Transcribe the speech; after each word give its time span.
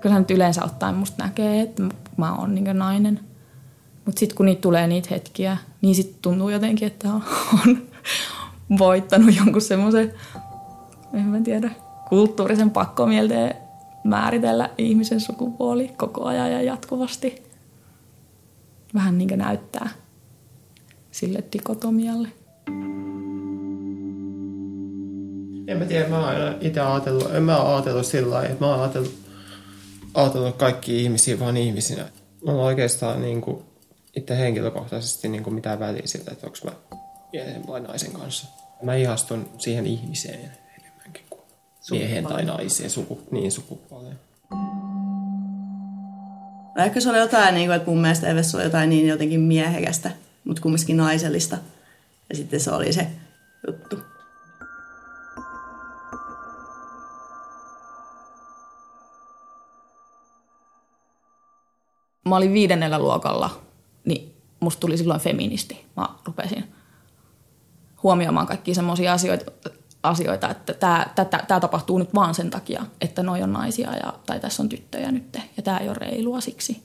Kyllä 0.00 0.18
nyt 0.18 0.30
yleensä 0.30 0.64
ottaen 0.64 0.94
musta 0.94 1.24
näkee, 1.24 1.60
että 1.60 1.82
mä 2.16 2.34
oon 2.34 2.54
niin 2.54 2.78
nainen. 2.78 3.20
Mutta 4.04 4.18
sitten 4.18 4.36
kun 4.36 4.46
niitä 4.46 4.60
tulee 4.60 4.86
niitä 4.86 5.08
hetkiä, 5.10 5.56
niin 5.80 5.94
sitten 5.94 6.18
tuntuu 6.22 6.48
jotenkin, 6.48 6.86
että 6.86 7.08
on, 7.08 7.22
on 7.66 7.82
voittanut 8.78 9.36
jonkun 9.36 9.62
semmoisen, 9.62 10.14
en 11.14 11.24
mä 11.24 11.40
tiedä, 11.40 11.70
kulttuurisen 12.08 12.70
pakkomielteen 12.70 13.54
määritellä 14.04 14.70
ihmisen 14.78 15.20
sukupuoli 15.20 15.88
koko 15.96 16.24
ajan 16.24 16.52
ja 16.52 16.62
jatkuvasti. 16.62 17.42
Vähän 18.94 19.18
niin 19.18 19.28
kuin 19.28 19.38
näyttää 19.38 19.88
sille 21.10 21.44
dikotomialle. 21.52 22.28
En 25.66 25.78
mä 25.78 25.84
tiedä, 25.84 26.08
mä 26.08 26.18
oon 26.18 26.56
itse 26.60 26.80
ajatellut, 26.80 27.34
en 27.34 27.42
mä 27.42 27.74
ajatellut 27.74 28.06
sillä 28.06 28.34
lailla, 28.34 28.48
että 28.48 28.64
mä 28.64 28.70
oon 28.70 28.80
ajatellut, 28.80 29.14
ajatellut 30.22 30.56
kaikki 30.56 31.02
ihmisiä 31.02 31.40
vaan 31.40 31.56
ihmisinä. 31.56 32.08
Mä 32.44 32.52
oon 32.52 32.60
oikeastaan 32.60 33.22
niin 33.22 33.40
kuin, 33.40 33.64
itse 34.16 34.38
henkilökohtaisesti 34.38 35.28
niin 35.28 35.42
kuin 35.42 35.54
mitään 35.54 35.80
väliä 35.80 36.02
sillä, 36.04 36.32
että 36.32 36.46
onko 36.46 36.58
mä 36.64 36.72
miehen 37.32 37.66
vai 37.66 37.80
naisen 37.80 38.12
kanssa. 38.12 38.46
Mä 38.82 38.94
ihastun 38.94 39.48
siihen 39.58 39.86
ihmiseen 39.86 40.52
enemmänkin 40.80 41.24
kuin 41.30 41.42
miehen 41.90 42.26
tai 42.26 42.44
naiseen, 42.44 42.90
suku, 42.90 43.20
niin 43.30 43.52
sukupuoleen. 43.52 44.18
No 46.76 46.84
ehkä 46.84 47.00
se 47.00 47.10
oli 47.10 47.18
jotain, 47.18 47.54
niin 47.54 47.68
kuin, 47.68 47.76
että 47.76 47.90
mun 47.90 48.00
mielestä 48.00 48.28
Evessä 48.28 48.58
oli 48.58 48.64
jotain 48.64 48.90
niin 48.90 49.08
jotenkin 49.08 49.40
miehekästä, 49.40 50.10
mutta 50.44 50.62
kumminkin 50.62 50.96
naisellista. 50.96 51.58
Ja 52.28 52.36
sitten 52.36 52.60
se 52.60 52.70
oli 52.70 52.92
se 52.92 53.06
juttu. 53.66 53.98
Mä 62.28 62.36
olin 62.36 62.52
viidennellä 62.52 62.98
luokalla, 62.98 63.60
niin 64.04 64.34
musta 64.60 64.80
tuli 64.80 64.98
silloin 64.98 65.20
feministi. 65.20 65.86
Mä 65.96 66.08
rupesin 66.26 66.64
huomioimaan 68.02 68.46
kaikkia 68.46 68.74
semmoisia 68.74 69.12
asioita, 69.12 69.50
asioita, 70.02 70.50
että 70.50 70.74
tämä 71.48 71.60
tapahtuu 71.60 71.98
nyt 71.98 72.14
vaan 72.14 72.34
sen 72.34 72.50
takia, 72.50 72.84
että 73.00 73.22
noi 73.22 73.42
on 73.42 73.52
naisia 73.52 73.96
ja, 73.96 74.14
tai 74.26 74.40
tässä 74.40 74.62
on 74.62 74.68
tyttöjä 74.68 75.12
nyt 75.12 75.38
ja 75.56 75.62
tämä 75.62 75.78
ei 75.78 75.88
ole 75.88 75.96
reilua 76.00 76.40
siksi. 76.40 76.82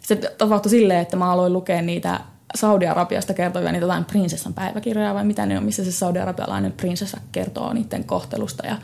Se 0.00 0.16
tapahtui 0.16 0.70
silleen, 0.70 1.00
että 1.00 1.16
mä 1.16 1.32
aloin 1.32 1.52
lukea 1.52 1.82
niitä 1.82 2.20
Saudi-Arabiasta 2.54 3.34
kertovia 3.34 3.72
niitä 3.72 3.84
jotain 3.84 4.04
prinsessan 4.04 4.54
päiväkirjoja 4.54 5.14
vai 5.14 5.24
mitä 5.24 5.46
ne 5.46 5.58
on, 5.58 5.64
missä 5.64 5.84
se 5.84 5.92
saudi-arabialainen 5.92 6.72
prinsessa 6.72 7.18
kertoo 7.32 7.72
niiden 7.72 8.04
kohtelusta 8.04 8.66
ja 8.66 8.76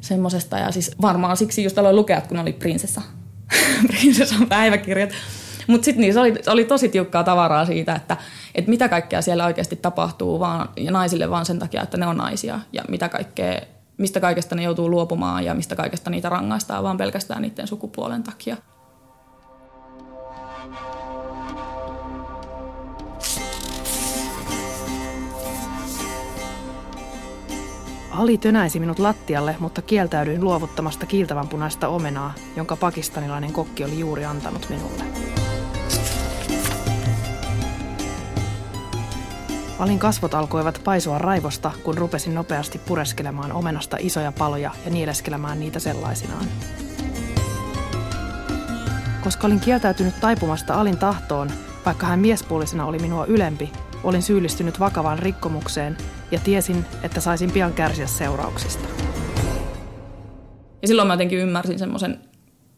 semmoisesta. 0.00 0.58
Ja 0.58 0.72
siis 0.72 0.90
varmaan 1.00 1.36
siksi 1.36 1.64
just 1.64 1.78
aloin 1.78 1.96
lukea, 1.96 2.20
kun 2.20 2.38
oli 2.38 2.52
prinsessa, 2.52 3.02
prinsessan 3.88 4.48
päiväkirjat. 4.48 5.10
Mutta 5.66 5.84
sitten 5.84 6.00
niissä 6.00 6.20
oli, 6.20 6.34
oli 6.46 6.64
tosi 6.64 6.88
tiukkaa 6.88 7.24
tavaraa 7.24 7.66
siitä, 7.66 7.94
että, 7.94 8.16
että 8.54 8.70
mitä 8.70 8.88
kaikkea 8.88 9.22
siellä 9.22 9.46
oikeasti 9.46 9.76
tapahtuu 9.76 10.40
vaan, 10.40 10.68
ja 10.76 10.90
naisille 10.90 11.30
vaan 11.30 11.46
sen 11.46 11.58
takia, 11.58 11.82
että 11.82 11.96
ne 11.96 12.06
on 12.06 12.16
naisia. 12.16 12.60
Ja 12.72 12.82
mitä 12.88 13.08
kaikkea, 13.08 13.60
mistä 13.98 14.20
kaikesta 14.20 14.54
ne 14.54 14.62
joutuu 14.62 14.90
luopumaan 14.90 15.44
ja 15.44 15.54
mistä 15.54 15.76
kaikesta 15.76 16.10
niitä 16.10 16.28
rangaistaan 16.28 16.84
vaan 16.84 16.96
pelkästään 16.96 17.42
niiden 17.42 17.66
sukupuolen 17.66 18.22
takia. 18.22 18.56
Ali 28.18 28.38
tönäisi 28.38 28.80
minut 28.80 28.98
lattialle, 28.98 29.56
mutta 29.60 29.82
kieltäydyin 29.82 30.44
luovuttamasta 30.44 31.06
kiiltävän 31.06 31.48
punaista 31.48 31.88
omenaa, 31.88 32.34
jonka 32.56 32.76
pakistanilainen 32.76 33.52
kokki 33.52 33.84
oli 33.84 33.98
juuri 33.98 34.24
antanut 34.24 34.66
minulle. 34.68 35.04
Alin 39.78 39.98
kasvot 39.98 40.34
alkoivat 40.34 40.80
paisua 40.84 41.18
raivosta, 41.18 41.72
kun 41.84 41.98
rupesin 41.98 42.34
nopeasti 42.34 42.78
pureskelemaan 42.78 43.52
omenasta 43.52 43.96
isoja 44.00 44.32
paloja 44.32 44.70
ja 44.84 44.90
nieleskelemään 44.90 45.60
niitä 45.60 45.78
sellaisinaan. 45.78 46.44
Koska 49.24 49.46
olin 49.46 49.60
kieltäytynyt 49.60 50.20
taipumasta 50.20 50.74
Alin 50.74 50.98
tahtoon, 50.98 51.50
vaikka 51.86 52.06
hän 52.06 52.20
miespuolisena 52.20 52.86
oli 52.86 52.98
minua 52.98 53.26
ylempi, 53.26 53.72
olin 54.04 54.22
syyllistynyt 54.22 54.80
vakavaan 54.80 55.18
rikkomukseen 55.18 55.96
ja 56.30 56.38
tiesin, 56.44 56.84
että 57.02 57.20
saisin 57.20 57.52
pian 57.52 57.72
kärsiä 57.72 58.06
seurauksista. 58.06 58.88
Ja 60.82 60.88
silloin 60.88 61.08
mä 61.08 61.14
jotenkin 61.14 61.38
ymmärsin 61.38 61.78
semmoisen 61.78 62.20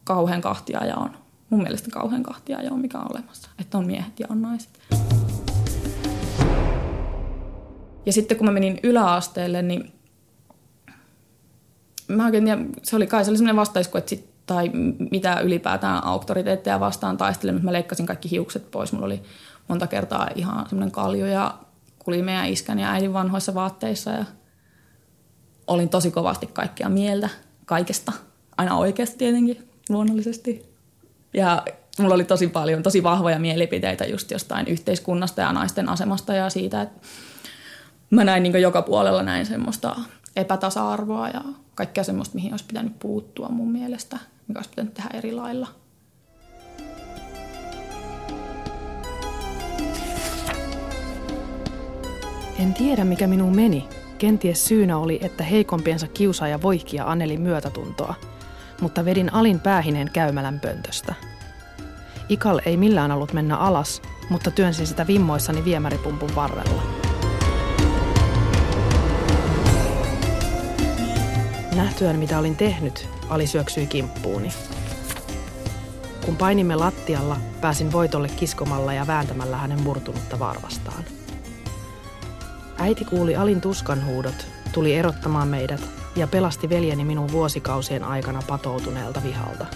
kauhean 0.05 0.41
kahtiajaon. 0.41 1.11
Mun 1.51 1.63
mielestä 1.63 1.91
kauhean 1.91 2.23
kahtiajaon, 2.23 2.81
mikä 2.81 2.99
on 2.99 3.11
olemassa. 3.11 3.51
Että 3.59 3.79
on 3.79 3.87
miehet 3.87 4.21
ja 4.21 4.27
on 4.31 4.43
naiset. 4.43 4.81
Ja 8.07 8.13
sitten 8.13 8.37
kun 8.37 8.47
mä 8.47 8.53
menin 8.53 8.81
yläasteelle, 8.83 9.63
niin 9.63 9.93
mä 12.09 12.25
oikein 12.25 12.45
tiedä, 12.45 12.65
se 12.83 12.97
oli 12.97 13.07
kai 13.07 13.25
se 13.25 13.31
oli 13.31 13.39
semmoinen 13.39 13.57
vastaisku, 13.57 13.99
että 13.99 14.11
sit, 14.11 14.31
tai 14.47 14.71
mitä 15.11 15.41
ylipäätään 15.41 16.05
auktoriteetteja 16.05 16.81
vastaan 16.81 17.17
taistelin, 17.17 17.55
mutta 17.55 17.65
mä 17.65 17.73
leikkasin 17.73 18.07
kaikki 18.07 18.31
hiukset 18.31 18.71
pois. 18.71 18.93
Mulla 18.93 19.07
oli 19.07 19.23
monta 19.69 19.87
kertaa 19.87 20.29
ihan 20.35 20.69
semmoinen 20.69 20.93
kalju 20.93 21.27
ja 21.27 21.55
kuli 22.11 22.23
meidän 22.23 22.47
iskän 22.47 22.79
ja 22.79 22.91
äidin 22.91 23.13
vanhoissa 23.13 23.55
vaatteissa 23.55 24.11
ja 24.11 24.25
olin 25.67 25.89
tosi 25.89 26.11
kovasti 26.11 26.47
kaikkia 26.47 26.89
mieltä 26.89 27.29
kaikesta. 27.67 28.13
Aina 28.57 28.77
oikeasti 28.77 29.19
tietenkin, 29.19 29.69
luonnollisesti. 29.89 30.75
Ja 31.35 31.63
mulla 31.99 32.15
oli 32.15 32.25
tosi 32.25 32.47
paljon, 32.49 32.83
tosi 32.83 33.03
vahvoja 33.03 33.39
mielipiteitä 33.39 34.05
just 34.05 34.31
jostain 34.31 34.67
yhteiskunnasta 34.67 35.41
ja 35.41 35.53
naisten 35.53 35.89
asemasta 35.89 36.35
ja 36.35 36.51
siitä, 36.51 36.83
että 36.83 37.07
mä 38.11 38.25
näin 38.25 38.43
niin 38.43 38.63
joka 38.63 38.83
puolella 38.83 39.23
näin 39.23 39.47
semmoista 39.47 39.97
epätasa-arvoa 40.37 41.29
ja 41.29 41.45
kaikkea 41.75 42.05
semmoista, 42.05 42.35
mihin 42.35 42.53
olisi 42.53 42.65
pitänyt 42.65 42.99
puuttua 42.99 43.49
mun 43.49 43.73
mielestä, 43.73 44.19
mikä 44.49 44.59
olisi 44.59 44.71
pitänyt 44.71 44.95
tehdä 44.95 45.11
eri 45.13 45.33
lailla. 45.33 45.69
En 52.61 52.75
tiedä, 52.75 53.05
mikä 53.05 53.27
minun 53.27 53.57
meni. 53.57 53.89
Kenties 54.19 54.65
syynä 54.65 54.99
oli, 54.99 55.19
että 55.23 55.45
heikompiensa 55.45 56.09
kiusaaja 56.09 56.63
voihkia 56.63 57.05
Anneli 57.05 57.37
myötätuntoa, 57.37 58.15
mutta 58.81 59.05
vedin 59.05 59.35
alin 59.35 59.61
päähineen 59.61 60.11
käymälän 60.13 60.61
pöntöstä. 60.61 61.15
Ikal 62.29 62.61
ei 62.67 62.77
millään 62.77 63.13
ollut 63.13 63.33
mennä 63.33 63.57
alas, 63.57 64.03
mutta 64.31 64.51
työnsin 64.51 64.87
sitä 64.87 65.07
vimmoissani 65.07 65.65
viemäripumpun 65.65 66.35
varrella. 66.35 66.83
Nähtyään 71.77 72.17
mitä 72.17 72.39
olin 72.39 72.57
tehnyt, 72.57 73.09
Ali 73.29 73.47
syöksyi 73.47 73.87
kimppuuni. 73.87 74.49
Kun 76.27 76.37
painimme 76.37 76.77
lattialla, 76.77 77.37
pääsin 77.61 77.93
voitolle 77.93 78.29
kiskomalla 78.29 78.93
ja 78.93 79.07
vääntämällä 79.07 79.57
hänen 79.57 79.83
murtunutta 79.83 80.39
varvastaan. 80.39 81.05
Äiti 82.83 83.05
kuuli 83.05 83.37
Alin 83.37 83.61
tuskanhuudot, 83.61 84.47
tuli 84.73 84.95
erottamaan 84.95 85.49
meidät 85.49 85.81
ja 86.17 86.27
pelasti 86.27 86.69
veljeni 86.69 87.05
minun 87.05 87.33
vuosikausien 87.33 88.05
aikana 88.05 88.43
patoutuneelta 88.49 89.21
vihalta. 89.25 89.67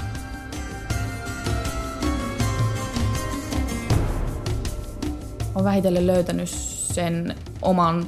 Olen 5.55 5.65
vähitellen 5.65 6.07
löytänyt 6.07 6.49
sen 6.49 7.35
oman 7.63 8.07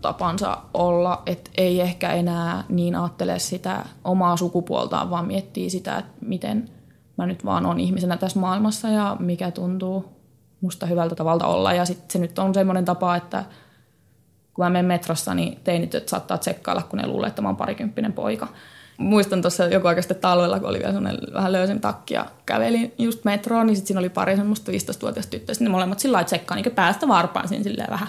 tapansa 0.00 0.58
olla, 0.74 1.22
että 1.26 1.50
ei 1.56 1.80
ehkä 1.80 2.12
enää 2.12 2.64
niin 2.68 2.94
ajattele 2.94 3.38
sitä 3.38 3.84
omaa 4.04 4.36
sukupuoltaan, 4.36 5.10
vaan 5.10 5.26
miettii 5.26 5.70
sitä, 5.70 5.98
että 5.98 6.12
miten 6.20 6.70
mä 7.16 7.26
nyt 7.26 7.44
vaan 7.44 7.66
on 7.66 7.80
ihmisenä 7.80 8.16
tässä 8.16 8.40
maailmassa 8.40 8.88
ja 8.88 9.16
mikä 9.20 9.50
tuntuu 9.50 10.04
musta 10.60 10.86
hyvältä 10.86 11.14
tavalla 11.14 11.46
olla. 11.46 11.72
Ja 11.72 11.84
sitten 11.84 12.10
se 12.10 12.18
nyt 12.18 12.38
on 12.38 12.54
semmoinen 12.54 12.84
tapa, 12.84 13.16
että 13.16 13.44
kun 14.58 14.66
mä 14.66 14.70
menen 14.70 14.86
metrossa, 14.86 15.34
niin 15.34 15.60
teinit 15.64 15.94
että 15.94 16.10
saattaa 16.10 16.38
tsekkailla, 16.38 16.82
kun 16.82 16.98
ne 16.98 17.06
luulee, 17.06 17.28
että 17.28 17.42
mä 17.42 17.48
oon 17.48 17.56
parikymppinen 17.56 18.12
poika. 18.12 18.48
Muistan 18.96 19.42
tuossa 19.42 19.64
joku 19.64 19.86
aika 19.86 20.02
sitten 20.02 20.20
talvella, 20.20 20.60
kun 20.60 20.68
oli 20.68 20.78
vielä 20.78 20.92
semmoinen 20.92 21.20
vähän 21.34 21.52
löysen 21.52 21.80
takki 21.80 22.14
ja 22.14 22.26
kävelin 22.46 22.94
just 22.98 23.24
metroon, 23.24 23.66
niin 23.66 23.76
sitten 23.76 23.86
siinä 23.86 24.00
oli 24.00 24.08
pari 24.08 24.36
semmoista 24.36 24.72
15-vuotiaista 24.72 25.30
tyttöä. 25.30 25.54
Sitten 25.54 25.64
ne 25.64 25.70
molemmat 25.72 25.98
sillä 25.98 26.16
lailla 26.16 26.26
tsekkaa 26.26 26.56
niin 26.56 26.70
päästä 26.74 27.08
varpaan 27.08 27.48
siinä 27.48 27.64
silleen 27.64 27.90
vähän. 27.90 28.08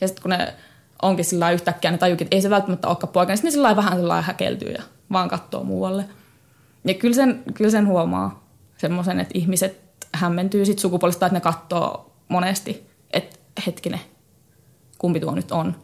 Ja 0.00 0.08
sitten 0.08 0.22
kun 0.22 0.30
ne 0.30 0.54
onkin 1.02 1.24
sillä 1.24 1.50
yhtäkkiä, 1.50 1.90
ne 1.90 1.98
tajukin, 1.98 2.24
että 2.24 2.36
ei 2.36 2.42
se 2.42 2.50
välttämättä 2.50 2.88
olekaan 2.88 3.12
poika, 3.12 3.30
niin 3.30 3.36
sitten 3.36 3.48
ne 3.48 3.52
sillä 3.52 3.76
vähän 3.76 3.98
sillä 3.98 4.22
häkeltyy 4.22 4.72
ja 4.72 4.82
vaan 5.12 5.28
katsoo 5.28 5.64
muualle. 5.64 6.04
Ja 6.84 6.94
kyllä 6.94 7.14
sen, 7.14 7.42
kyllä 7.54 7.70
sen 7.70 7.86
huomaa 7.86 8.48
semmoisen, 8.78 9.20
että 9.20 9.38
ihmiset 9.38 9.80
hämmentyy 10.14 10.64
sit 10.64 10.78
sukupuolesta, 10.78 11.26
että 11.26 11.36
ne 11.36 11.40
katsoo 11.40 12.12
monesti, 12.28 12.86
että 13.12 13.38
hetkinen, 13.66 14.00
kumpi 14.98 15.20
tuo 15.20 15.34
nyt 15.34 15.52
on. 15.52 15.76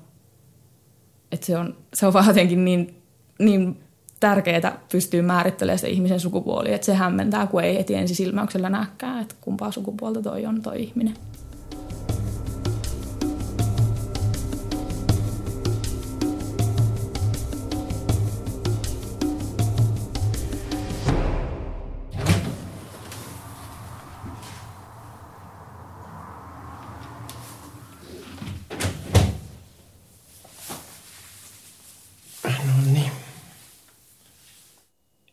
Että 1.33 1.47
se 1.47 1.57
on, 1.57 1.77
se 1.95 2.07
on 2.07 2.13
vaan 2.13 2.27
jotenkin 2.27 2.65
niin, 2.65 3.03
niin 3.39 3.81
tärkeää 4.21 4.79
pystyä 4.93 5.23
määrittelemään 5.23 5.79
sitä 5.79 5.91
ihmisen 5.91 6.21
sukupuoli. 6.21 6.75
Että 6.75 6.85
se 6.85 6.95
hämmentää, 6.95 7.47
kun 7.47 7.63
ei 7.63 7.79
heti 7.79 7.95
ensisilmäyksellä 7.95 8.71
näkään, 8.71 9.23
että 9.23 9.35
kumpaa 9.41 9.71
sukupuolta 9.71 10.23
toi 10.23 10.47
on 10.47 10.63
toi 10.63 10.83
ihminen. 10.83 11.15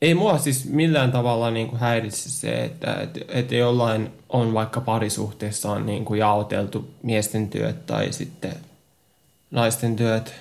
Ei 0.02 0.14
mua 0.14 0.38
siis 0.38 0.66
millään 0.66 1.12
tavalla 1.12 1.52
niin 1.52 1.68
kuin 1.68 1.80
häiritse 1.80 2.30
se, 2.30 2.64
että, 2.64 2.94
että, 2.94 3.20
että 3.28 3.56
jollain 3.56 4.12
on 4.30 4.54
vaikka 4.54 4.82
parisuhteessaan 4.82 5.86
niin 5.86 6.06
kuin 6.06 6.20
jaoteltu 6.20 6.90
miesten 7.04 7.50
työt 7.50 7.86
tai 7.86 8.14
sitten 8.14 8.56
naisten 9.52 9.96
työt. 9.96 10.34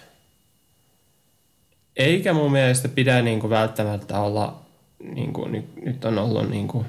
Eikä 1.96 2.32
mun 2.32 2.52
mielestä 2.52 2.88
pidä 2.88 3.22
niin 3.22 3.40
kuin 3.40 3.50
välttämättä 3.50 4.20
olla, 4.20 4.60
niin 5.14 5.32
kuin 5.32 5.52
nyt, 5.52 5.76
nyt 5.84 6.04
on 6.04 6.18
ollut 6.18 6.50
niin 6.50 6.68
kuin 6.68 6.86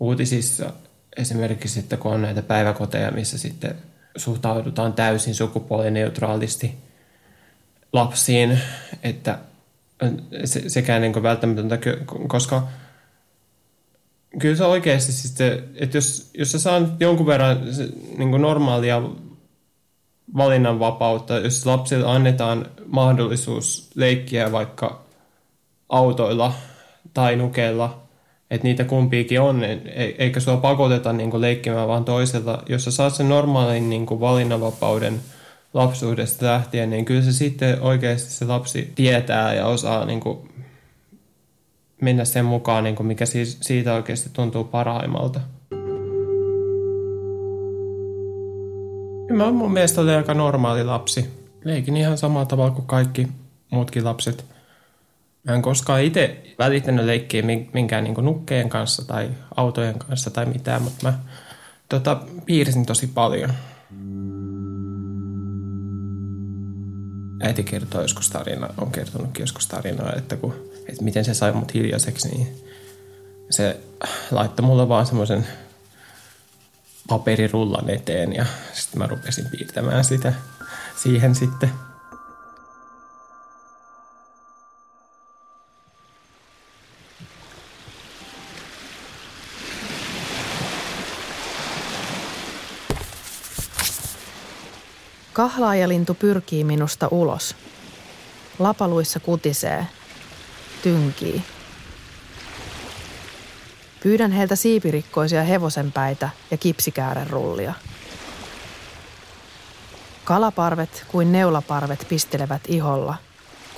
uutisissa 0.00 0.72
esimerkiksi, 1.16 1.80
että 1.80 1.96
kun 1.96 2.12
on 2.12 2.22
näitä 2.22 2.42
päiväkoteja, 2.42 3.10
missä 3.10 3.38
sitten 3.38 3.74
suhtaudutaan 4.16 4.92
täysin 4.92 5.34
sukupuolineutraalisti 5.34 6.74
lapsiin, 7.92 8.58
että– 9.02 9.38
se, 10.44 10.68
sekään 10.68 11.02
niin 11.02 11.22
välttämätöntä, 11.22 11.78
koska 12.28 12.68
kyllä 14.38 14.56
se 14.56 14.64
oikeasti 14.64 15.12
siis 15.12 15.36
se, 15.36 15.64
että 15.74 15.96
jos, 15.96 16.30
jos 16.34 16.52
sä 16.52 16.58
saat 16.58 16.82
jonkun 17.00 17.26
verran 17.26 17.60
niin 18.18 18.30
normaalia 18.30 19.02
valinnanvapautta, 20.36 21.38
jos 21.38 21.66
lapsille 21.66 22.06
annetaan 22.06 22.66
mahdollisuus 22.86 23.90
leikkiä 23.94 24.52
vaikka 24.52 25.04
autoilla 25.88 26.52
tai 27.14 27.36
nukeilla, 27.36 28.02
että 28.50 28.66
niitä 28.66 28.84
kumpiikin 28.84 29.40
on, 29.40 29.64
e, 29.64 29.80
eikä 30.18 30.40
sua 30.40 30.56
pakoteta 30.56 31.12
niin 31.12 31.40
leikkimään 31.40 31.88
vaan 31.88 32.04
toisella. 32.04 32.62
Jos 32.68 32.84
sä 32.84 32.90
saat 32.90 33.14
sen 33.14 33.28
normaalin 33.28 33.90
niin 33.90 34.06
valinnanvapauden– 34.06 35.20
lapsuudesta 35.74 36.46
lähtien, 36.46 36.90
niin 36.90 37.04
kyllä 37.04 37.22
se 37.22 37.32
sitten 37.32 37.80
oikeasti 37.80 38.30
se 38.30 38.44
lapsi 38.44 38.92
tietää 38.94 39.54
ja 39.54 39.66
osaa 39.66 40.04
niin 40.04 40.20
kuin 40.20 40.48
mennä 42.00 42.24
sen 42.24 42.44
mukaan, 42.44 42.84
niin 42.84 42.96
kuin 42.96 43.06
mikä 43.06 43.24
siitä 43.60 43.94
oikeasti 43.94 44.30
tuntuu 44.32 44.64
parhaimmalta. 44.64 45.40
Mä 49.30 49.50
mun 49.50 49.72
mielestä 49.72 50.00
oli 50.00 50.14
aika 50.14 50.34
normaali 50.34 50.84
lapsi. 50.84 51.30
Leikin 51.64 51.96
ihan 51.96 52.18
samalla 52.18 52.46
tavalla 52.46 52.70
kuin 52.70 52.86
kaikki 52.86 53.28
muutkin 53.70 54.04
lapset. 54.04 54.44
Mä 55.44 55.54
en 55.54 55.62
koskaan 55.62 56.02
itse 56.02 56.42
välittänyt 56.58 57.04
leikkiä 57.04 57.42
minkään 57.72 58.04
niin 58.04 58.14
nukkeen 58.22 58.68
kanssa 58.68 59.06
tai 59.06 59.30
autojen 59.56 59.98
kanssa 59.98 60.30
tai 60.30 60.46
mitään, 60.46 60.82
mutta 60.82 61.06
mä 61.06 61.18
tota, 61.88 62.20
piirsin 62.46 62.86
tosi 62.86 63.06
paljon. 63.06 63.50
Äiti 67.40 67.64
kertoo 67.64 68.02
joskus 68.02 68.30
tarinaa, 68.30 68.74
on 68.78 68.90
kertonutkin 68.90 69.42
joskus 69.42 69.66
tarinaa, 69.66 70.12
että, 70.16 70.36
kun, 70.36 70.54
että 70.88 71.04
miten 71.04 71.24
se 71.24 71.34
sai 71.34 71.52
mut 71.52 71.74
hiljaiseksi, 71.74 72.28
niin 72.28 72.64
se 73.50 73.80
laittoi 74.30 74.66
mulle 74.66 74.88
vaan 74.88 75.06
semmoisen 75.06 75.46
paperirullan 77.08 77.90
eteen 77.90 78.32
ja 78.32 78.46
sitten 78.72 78.98
mä 78.98 79.06
rupesin 79.06 79.46
piirtämään 79.50 80.04
sitä 80.04 80.32
siihen 81.02 81.34
sitten. 81.34 81.70
Kahlaajalintu 95.34 96.14
pyrkii 96.14 96.64
minusta 96.64 97.08
ulos. 97.10 97.56
Lapaluissa 98.58 99.20
kutisee, 99.20 99.86
tynkii. 100.82 101.42
Pyydän 104.02 104.32
heiltä 104.32 104.56
siipirikkoisia 104.56 105.42
hevosenpäitä 105.42 106.28
ja 106.50 106.56
kipsikäären 106.56 107.30
rullia. 107.30 107.74
Kalaparvet 110.24 111.04
kuin 111.08 111.32
neulaparvet 111.32 112.06
pistelevät 112.08 112.62
iholla, 112.68 113.14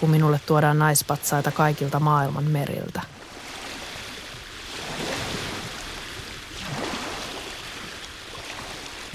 kun 0.00 0.10
minulle 0.10 0.40
tuodaan 0.46 0.78
naispatsaita 0.78 1.50
kaikilta 1.50 2.00
maailman 2.00 2.44
meriltä. 2.44 3.00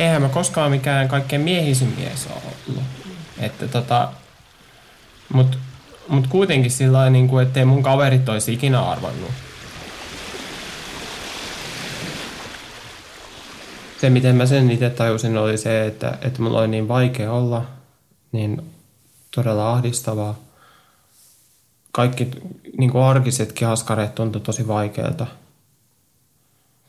Eihän 0.02 0.22
mä 0.22 0.30
koskaan 0.30 0.72
mikään 0.72 1.08
kaikkein 1.08 1.42
miehisin 1.42 1.94
mies 1.98 2.28
ole 2.28 2.42
ollut. 2.70 2.84
Että 3.40 3.68
tota, 3.68 4.12
mut, 5.34 5.58
mut 6.08 6.28
kuitenkin 6.28 6.72
sillä 6.72 7.10
niin 7.10 7.28
kuin, 7.28 7.48
ettei 7.48 7.66
mun 7.66 7.84
kaverit 7.84 8.30
olisi 8.30 8.54
ikinä 8.54 8.82
arvannut. 8.82 9.32
Se, 14.02 14.10
miten 14.10 14.36
mä 14.36 14.46
sen 14.46 14.72
itse 14.72 14.90
tajusin, 14.90 15.38
oli 15.38 15.58
se, 15.58 15.86
että, 15.86 16.18
että 16.22 16.42
mulla 16.42 16.60
oli 16.60 16.68
niin 16.68 16.88
vaikea 16.88 17.32
olla, 17.32 17.66
niin 18.32 18.62
todella 19.36 19.72
ahdistavaa. 19.72 20.40
Kaikki 21.92 22.32
niin 22.78 22.92
kuin 22.92 23.04
arkisetkin 23.04 23.68
askareet 23.68 24.16
tuntui 24.16 24.42
tosi 24.42 24.68
vaikealta– 24.68 25.28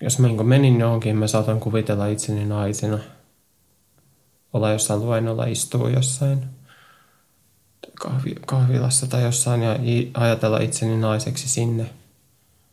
jos 0.03 0.19
mä 0.19 0.27
niin 0.27 0.47
menin 0.47 0.81
johonkin, 0.81 1.17
mä 1.17 1.27
saatan 1.27 1.61
kuvitella 1.61 2.07
itseni 2.07 2.45
naisena. 2.45 2.99
Olla 4.53 4.73
jossain 4.73 5.01
luennolla, 5.01 5.45
istuu 5.45 5.89
jossain 5.89 6.45
kahvi, 8.01 8.35
kahvilassa 8.47 9.07
tai 9.07 9.23
jossain 9.23 9.63
ja 9.63 9.79
ajatella 10.15 10.59
itseni 10.59 10.97
naiseksi 10.97 11.49
sinne. 11.49 11.91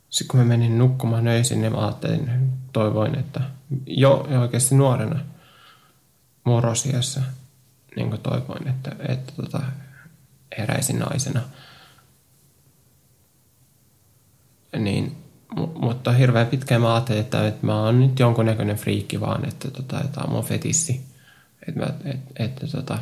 Sitten 0.10 0.28
kun 0.28 0.40
mä 0.40 0.46
menin 0.46 0.78
nukkumaan 0.78 1.28
öisin, 1.28 1.62
niin 1.62 1.72
mä 1.72 1.86
ajattelin, 1.86 2.52
toivoin, 2.74 3.20
että 3.20 3.42
jo 3.88 4.28
oikeasti 4.42 4.76
nuorena 4.76 5.20
murrosiassa 6.44 7.22
niin 7.96 8.20
toivoin, 8.24 8.68
että, 8.68 8.96
että 9.08 9.34
tota, 9.36 9.62
heräisin 10.58 11.00
naisena. 11.00 11.42
Niin 14.80 15.29
mutta 15.56 16.12
hirveän 16.12 16.48
pitkään 16.48 16.82
mä 16.82 16.94
ajattelin, 16.94 17.22
että, 17.22 17.48
että 17.48 17.66
mä 17.66 17.84
oon 17.84 18.00
nyt 18.00 18.20
jonkunnäköinen 18.20 18.76
friikki 18.76 19.22
vaan, 19.22 19.48
että, 19.48 19.72
tota, 19.72 20.02
tämä 20.12 20.24
on 20.24 20.32
mun 20.32 20.44
fetissi. 20.44 21.02
Että, 21.68 21.94
et, 22.06 22.20
että 22.36 22.68
tota, 22.68 23.00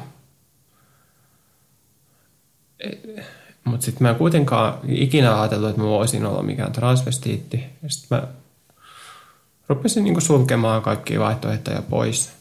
et, 2.80 3.10
mutta 3.64 3.86
sitten 3.86 4.04
mä 4.04 4.10
en 4.10 4.16
kuitenkaan 4.16 4.80
ikinä 4.88 5.42
ajatellut, 5.42 5.70
että 5.70 5.82
mä 5.82 5.88
voisin 5.88 6.26
olla 6.26 6.44
mikään 6.44 6.72
transvestiitti. 6.72 7.64
Ja 7.84 7.90
sitten 7.90 8.18
mä 8.18 8.28
rupesin 9.68 10.04
niinku 10.04 10.22
sulkemaan 10.22 10.82
kaikkia 10.82 11.20
vaihtoehtoja 11.20 11.82
pois. 11.82 12.32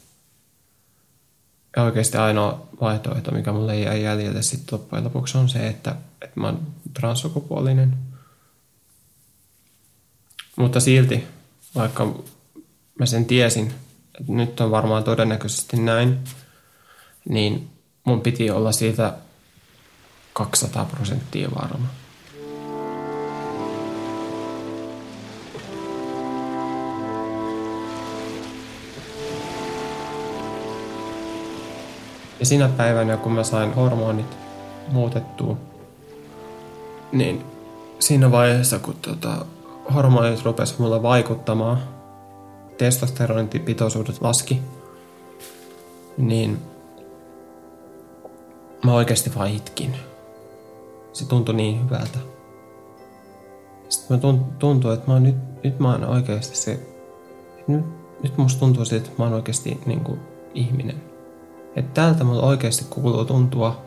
Ja 1.76 1.82
oikeasti 1.82 2.16
ainoa 2.16 2.68
vaihtoehto, 2.80 3.30
mikä 3.30 3.52
mulle 3.52 3.80
jäi 3.80 4.02
jäljelle 4.02 4.42
sitten 4.42 4.78
loppujen 4.78 5.04
lopuksi 5.04 5.38
on 5.38 5.48
se, 5.48 5.66
että, 5.66 5.94
että 6.22 6.40
mä 6.40 6.46
oon 6.46 6.66
transsukupuolinen– 6.94 7.96
mutta 10.56 10.80
silti, 10.80 11.24
vaikka 11.74 12.14
mä 12.98 13.06
sen 13.06 13.24
tiesin, 13.24 13.74
että 14.20 14.32
nyt 14.32 14.60
on 14.60 14.70
varmaan 14.70 15.04
todennäköisesti 15.04 15.76
näin, 15.76 16.18
niin 17.28 17.70
mun 18.04 18.20
piti 18.20 18.50
olla 18.50 18.72
siitä 18.72 19.14
200 20.32 20.84
prosenttia 20.84 21.48
varma. 21.60 21.86
Ja 32.40 32.46
sinä 32.46 32.68
päivänä, 32.68 33.16
kun 33.16 33.32
mä 33.32 33.44
sain 33.44 33.74
hormonit 33.74 34.36
muutettua, 34.88 35.56
niin 37.12 37.44
siinä 37.98 38.30
vaiheessa, 38.30 38.78
kun 38.78 38.96
tota, 39.02 39.46
hormonit 39.94 40.44
rupesi 40.44 40.74
mulle 40.78 41.02
vaikuttamaan, 41.02 41.78
testosteronipitoisuudet 42.78 44.20
laski, 44.20 44.62
niin 46.18 46.58
mä 48.84 48.94
oikeasti 48.94 49.34
vaan 49.34 49.50
itkin. 49.50 49.96
se 51.12 51.28
tuntui 51.28 51.54
niin 51.54 51.84
hyvältä. 51.84 52.18
Sitten 53.88 54.16
mä 54.16 54.34
tuntuu, 54.58 54.90
että 54.90 55.06
mä 55.06 55.12
oon 55.12 55.22
nyt, 55.22 55.36
nyt 55.64 55.78
mä 55.78 55.92
oon 55.92 56.04
oikeasti 56.04 56.56
se, 56.56 56.80
nyt, 57.66 57.84
nyt 58.22 58.38
musta 58.38 58.60
tuntuu 58.60 58.84
se, 58.84 58.96
että 58.96 59.10
mä 59.18 59.24
oon 59.24 59.34
oikeasti 59.34 59.80
niin 59.86 60.00
kuin 60.00 60.20
ihminen. 60.54 61.02
Että 61.76 62.02
tältä 62.02 62.24
mulla 62.24 62.42
oikeasti 62.42 62.84
kuuluu 62.90 63.24
tuntua. 63.24 63.82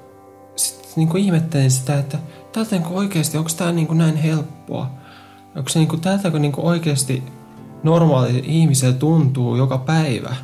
Sitten 0.56 0.92
niin 0.96 1.10
kuin 1.10 1.24
ihmettelin 1.24 1.72
sitä, 1.72 2.00
että 2.00 2.18
tältä 2.52 2.76
niin 2.76 2.84
kuin 2.84 2.98
oikeasti, 2.98 3.38
onko 3.38 3.50
tää 3.58 3.72
niin 3.72 3.88
kuin 3.88 3.98
näin 3.98 4.16
helppoa? 4.16 4.99
Onko 5.56 5.70
se 5.70 5.80
niin 5.80 5.90
kuin, 5.90 6.02
tältä 6.02 6.30
niin 6.30 6.52
kuin 6.52 6.66
oikeasti 6.66 7.24
normaali 7.84 8.44
ihmisellä 8.46 8.96
tuntuu 8.96 9.56
joka 9.56 9.78
päivä? 9.78 10.36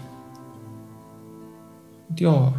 Mut 2.10 2.22
joo. 2.22 2.54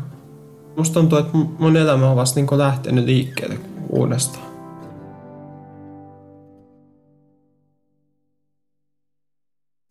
Musta 0.77 0.95
tuntuu, 0.95 1.19
että 1.19 1.39
mun 1.59 1.77
elämä 1.77 2.11
on 2.11 2.17
vasta 2.17 2.41
niin 2.41 2.59
lähtenyt 2.59 3.05
liikkeelle 3.05 3.59
uudestaan. 3.91 4.47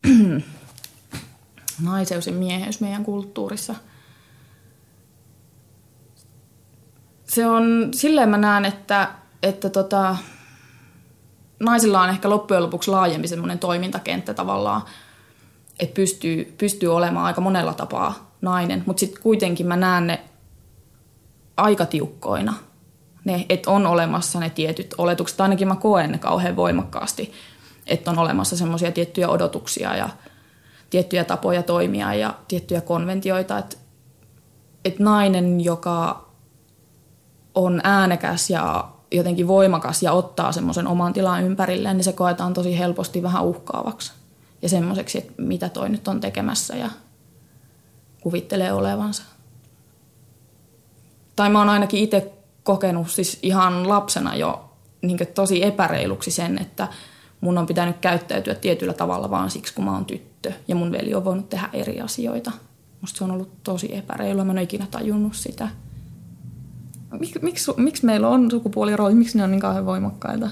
Naiseus 1.83 2.27
ja 2.27 2.33
mieheys 2.33 2.81
meidän 2.81 3.03
kulttuurissa. 3.03 3.75
Se 7.23 7.47
on, 7.47 7.89
silleen 7.93 8.29
mä 8.29 8.37
näen, 8.37 8.65
että, 8.65 9.11
että 9.43 9.69
tota, 9.69 10.17
naisilla 11.59 12.01
on 12.01 12.09
ehkä 12.09 12.29
loppujen 12.29 12.63
lopuksi 12.63 12.91
laajempi 12.91 13.27
semmoinen 13.27 13.59
toimintakenttä 13.59 14.33
tavallaan, 14.33 14.81
että 15.79 15.93
pystyy, 15.93 16.55
pystyy 16.57 16.95
olemaan 16.95 17.25
aika 17.25 17.41
monella 17.41 17.73
tapaa 17.73 18.31
nainen, 18.41 18.83
mutta 18.85 18.99
sitten 18.99 19.21
kuitenkin 19.21 19.67
mä 19.67 19.75
näen 19.75 20.07
ne 20.07 20.23
aika 21.57 21.85
tiukkoina. 21.85 22.53
Ne, 23.25 23.45
että 23.49 23.71
on 23.71 23.87
olemassa 23.87 24.39
ne 24.39 24.49
tietyt 24.49 24.95
oletukset, 24.97 25.41
ainakin 25.41 25.67
mä 25.67 25.75
koen 25.75 26.11
ne 26.11 26.17
kauhean 26.17 26.55
voimakkaasti, 26.55 27.31
että 27.87 28.11
on 28.11 28.19
olemassa 28.19 28.57
semmoisia 28.57 28.91
tiettyjä 28.91 29.29
odotuksia 29.29 29.95
ja 29.95 30.09
tiettyjä 30.89 31.23
tapoja 31.23 31.63
toimia 31.63 32.13
ja 32.13 32.33
tiettyjä 32.47 32.81
konventioita, 32.81 33.57
että, 33.57 33.77
että 34.85 35.03
nainen, 35.03 35.61
joka 35.61 36.25
on 37.55 37.81
äänekäs 37.83 38.49
ja 38.49 38.94
jotenkin 39.17 39.47
voimakas 39.47 40.03
ja 40.03 40.11
ottaa 40.11 40.51
semmoisen 40.51 40.87
oman 40.87 41.13
tilan 41.13 41.43
ympärilleen, 41.43 41.97
niin 41.97 42.03
se 42.05 42.13
koetaan 42.13 42.53
tosi 42.53 42.79
helposti 42.79 43.23
vähän 43.23 43.45
uhkaavaksi 43.45 44.11
ja 44.61 44.69
semmoiseksi, 44.69 45.17
että 45.17 45.33
mitä 45.37 45.69
toi 45.69 45.89
nyt 45.89 46.07
on 46.07 46.19
tekemässä 46.19 46.75
ja 46.75 46.89
kuvittelee 48.21 48.73
olevansa. 48.73 49.23
Tai 51.35 51.49
mä 51.49 51.59
oon 51.59 51.69
ainakin 51.69 51.99
itse 51.99 52.33
kokenut 52.63 53.09
siis 53.09 53.39
ihan 53.41 53.89
lapsena 53.89 54.35
jo 54.35 54.71
niin 55.01 55.19
tosi 55.35 55.63
epäreiluksi 55.63 56.31
sen, 56.31 56.57
että 56.57 56.87
mun 57.41 57.57
on 57.57 57.65
pitänyt 57.65 57.97
käyttäytyä 57.97 58.55
tietyllä 58.55 58.93
tavalla 58.93 59.29
vaan 59.29 59.51
siksi, 59.51 59.73
kun 59.73 59.85
mä 59.85 59.93
oon 59.93 60.05
tyttö. 60.05 60.51
Ja 60.67 60.75
mun 60.75 60.91
veli 60.91 61.15
on 61.15 61.25
voinut 61.25 61.49
tehdä 61.49 61.69
eri 61.73 62.01
asioita. 62.01 62.51
Musta 63.01 63.17
se 63.17 63.23
on 63.23 63.31
ollut 63.31 63.63
tosi 63.63 63.95
epäreilua, 63.95 64.43
mä 64.43 64.51
en 64.51 64.57
ole 64.57 64.63
ikinä 64.63 64.87
tajunnut 64.91 65.35
sitä. 65.35 65.67
Mik, 67.19 67.41
miksi, 67.41 67.71
miksi 67.77 68.05
meillä 68.05 68.29
on 68.29 68.51
sukupuoliroolit, 68.51 69.17
miksi 69.17 69.37
ne 69.37 69.43
on 69.43 69.51
niin 69.51 69.61
kauhean 69.61 69.85
voimakkaita? 69.85 70.49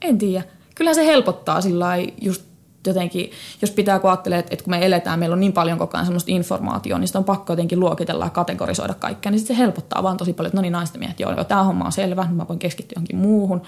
En 0.00 0.18
tiedä. 0.18 0.44
Kyllä 0.74 0.94
se 0.94 1.06
helpottaa 1.06 1.60
sillä 1.60 1.86
just 2.20 2.42
jotenkin, 2.86 3.30
jos 3.62 3.70
pitää 3.70 3.98
kun 3.98 4.12
että, 4.12 4.38
että 4.38 4.64
kun 4.64 4.70
me 4.70 4.86
eletään, 4.86 5.18
meillä 5.18 5.34
on 5.34 5.40
niin 5.40 5.52
paljon 5.52 5.78
koko 5.78 5.96
ajan 5.96 6.06
semmoista 6.06 6.32
informaatiota, 6.32 6.98
niin 6.98 7.06
sitä 7.06 7.18
on 7.18 7.24
pakko 7.24 7.52
jotenkin 7.52 7.80
luokitella 7.80 8.24
ja 8.24 8.30
kategorisoida 8.30 8.94
kaikkea, 8.94 9.32
niin 9.32 9.40
se 9.40 9.56
helpottaa 9.56 10.02
vaan 10.02 10.16
tosi 10.16 10.32
paljon, 10.32 10.48
että 10.48 10.56
no 10.58 10.62
niin 10.62 10.72
naisten 10.72 10.98
miehet, 10.98 11.20
joo, 11.20 11.44
tämä 11.44 11.62
homma 11.62 11.84
on 11.84 11.92
selvä, 11.92 12.28
mä 12.32 12.48
voin 12.48 12.58
keskittyä 12.58 12.96
johonkin 12.96 13.16
muuhun. 13.16 13.62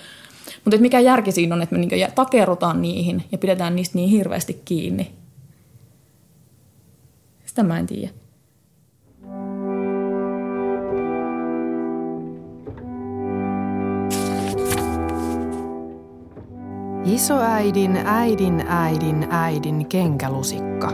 Mutta 0.64 0.80
mikä 0.80 1.00
järki 1.00 1.32
siinä 1.32 1.54
on, 1.54 1.62
että 1.62 1.74
me 1.74 1.80
niinku 1.80 1.96
takerrutaan 2.14 2.82
niihin 2.82 3.24
ja 3.32 3.38
pidetään 3.38 3.76
niistä 3.76 3.98
niin 3.98 4.10
hirveästi 4.10 4.62
kiinni. 4.64 5.12
Sitä 7.46 7.62
mä 7.62 7.78
en 7.78 7.86
tiedä. 7.86 8.23
Isoäidin 17.04 17.96
äidin 17.96 18.64
äidin 18.68 19.26
äidin 19.30 19.86
kenkälusikka. 19.86 20.90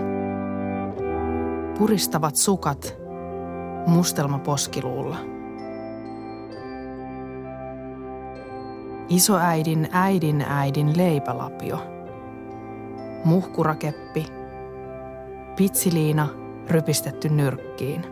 Puristavat 1.79 2.37
sukat 2.37 2.97
mustelma 3.87 4.39
poskiluulla. 4.39 5.17
Isoäidin 9.09 9.89
äidin 9.93 10.45
äidin 10.49 10.97
leipälapio. 10.97 11.79
Muhkurakeppi. 13.25 14.27
Pitsiliina 15.57 16.29
rypistetty 16.71 17.29
nyrkkiin. 17.29 18.05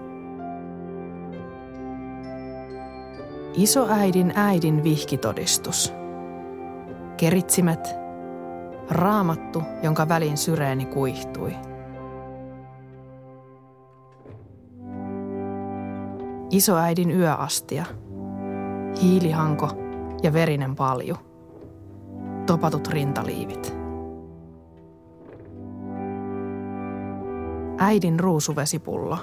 Isoäidin 3.55 4.33
äidin 4.37 4.85
vihkitodistus– 4.85 5.93
Keritsimet, 7.19 7.95
raamattu, 8.91 9.63
jonka 9.83 10.09
välin 10.09 10.37
syreeni 10.37 10.87
kuihtui. 10.87 11.57
Isoäidin 16.51 17.11
yöastia, 17.11 17.85
hiilihanko 19.03 19.71
ja 20.23 20.33
verinen 20.33 20.77
palju, 20.77 21.17
topatut 22.47 22.89
rintaliivit. 22.89 23.77
Äidin 27.79 28.21
ruusuvesipullo, 28.21 29.19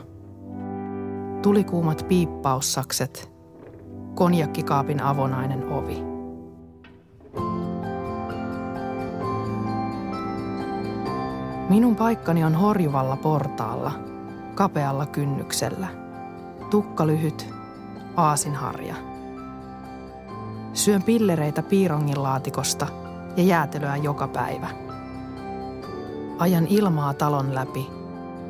tulikuumat 1.42 2.06
piippaussakset, 2.08 3.32
konjakkikaapin 4.16 5.02
avonainen 5.02 5.68
ovi– 5.72 6.04
Minun 11.70 11.96
paikkani 11.96 12.44
on 12.44 12.56
horjuvalla 12.56 13.16
portaalla, 13.16 13.92
kapealla 14.56 15.06
kynnyksellä. 15.06 15.88
Tukka 16.70 17.08
lyhyt, 17.08 17.54
aasinharja. 18.16 18.96
Syön 20.74 21.04
pillereitä 21.04 21.64
piirongin 21.64 22.24
laatikosta 22.24 22.88
ja 23.38 23.44
jäätelöä 23.44 23.96
joka 23.96 24.28
päivä. 24.28 24.68
Ajan 26.40 26.68
ilmaa 26.68 27.14
talon 27.14 27.56
läpi, 27.56 27.88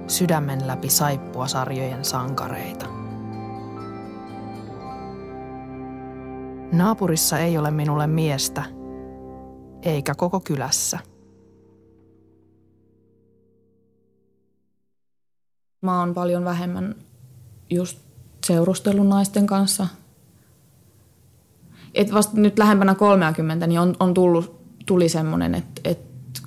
sydämen 0.07 0.67
läpi 0.67 0.89
saippua 0.89 1.47
sarjojen 1.47 2.05
sankareita. 2.05 2.85
Naapurissa 6.71 7.39
ei 7.39 7.57
ole 7.57 7.71
minulle 7.71 8.07
miestä, 8.07 8.63
eikä 9.81 10.15
koko 10.15 10.39
kylässä. 10.39 11.14
Mä 15.81 15.99
oon 15.99 16.13
paljon 16.13 16.45
vähemmän 16.45 16.95
just 17.69 17.99
seurustellut 18.45 19.07
naisten 19.07 19.47
kanssa. 19.47 19.87
Et 21.93 22.13
vasta 22.13 22.37
nyt 22.37 22.59
lähempänä 22.59 22.95
30 22.95 23.67
niin 23.67 23.79
on, 23.79 23.95
on 23.99 24.13
tullut, 24.13 24.61
tuli 24.85 25.09
semmoinen, 25.09 25.55
että, 25.55 25.81
että 25.83 26.41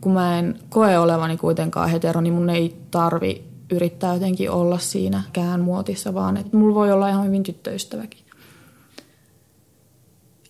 kun 0.00 0.12
mä 0.12 0.38
en 0.38 0.58
koe 0.68 0.98
olevani 0.98 1.36
kuitenkaan 1.36 1.90
hetero, 1.90 2.20
niin 2.20 2.34
mun 2.34 2.50
ei 2.50 2.76
tarvi 2.90 3.44
yrittää 3.72 4.14
jotenkin 4.14 4.50
olla 4.50 4.78
siinäkään 4.78 5.60
muotissa, 5.60 6.14
vaan 6.14 6.36
että 6.36 6.56
mulla 6.56 6.74
voi 6.74 6.92
olla 6.92 7.08
ihan 7.08 7.26
hyvin 7.26 7.42
tyttöystäväkin. 7.42 8.24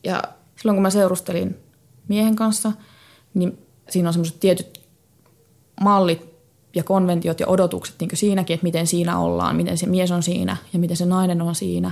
Ja 0.05 0.23
silloin 0.57 0.77
kun 0.77 0.83
mä 0.83 0.91
seurustelin 0.91 1.57
miehen 2.09 2.37
kanssa, 2.37 2.73
niin 3.35 3.59
siinä 3.89 4.09
on 4.09 4.13
semmoiset 4.13 4.41
tietyt 4.41 4.81
mallit, 5.81 6.30
ja 6.75 6.85
konventiot 6.85 7.41
ja 7.41 7.47
odotukset 7.47 7.95
niin 8.01 8.11
siinäkin, 8.15 8.55
että 8.55 8.65
miten 8.65 8.87
siinä 8.87 9.19
ollaan, 9.19 9.57
miten 9.57 9.79
se 9.79 9.87
mies 9.87 10.11
on 10.11 10.23
siinä 10.23 10.57
ja 10.73 10.79
miten 10.79 10.97
se 10.97 11.07
nainen 11.07 11.43
on 11.43 11.55
siinä. 11.55 11.91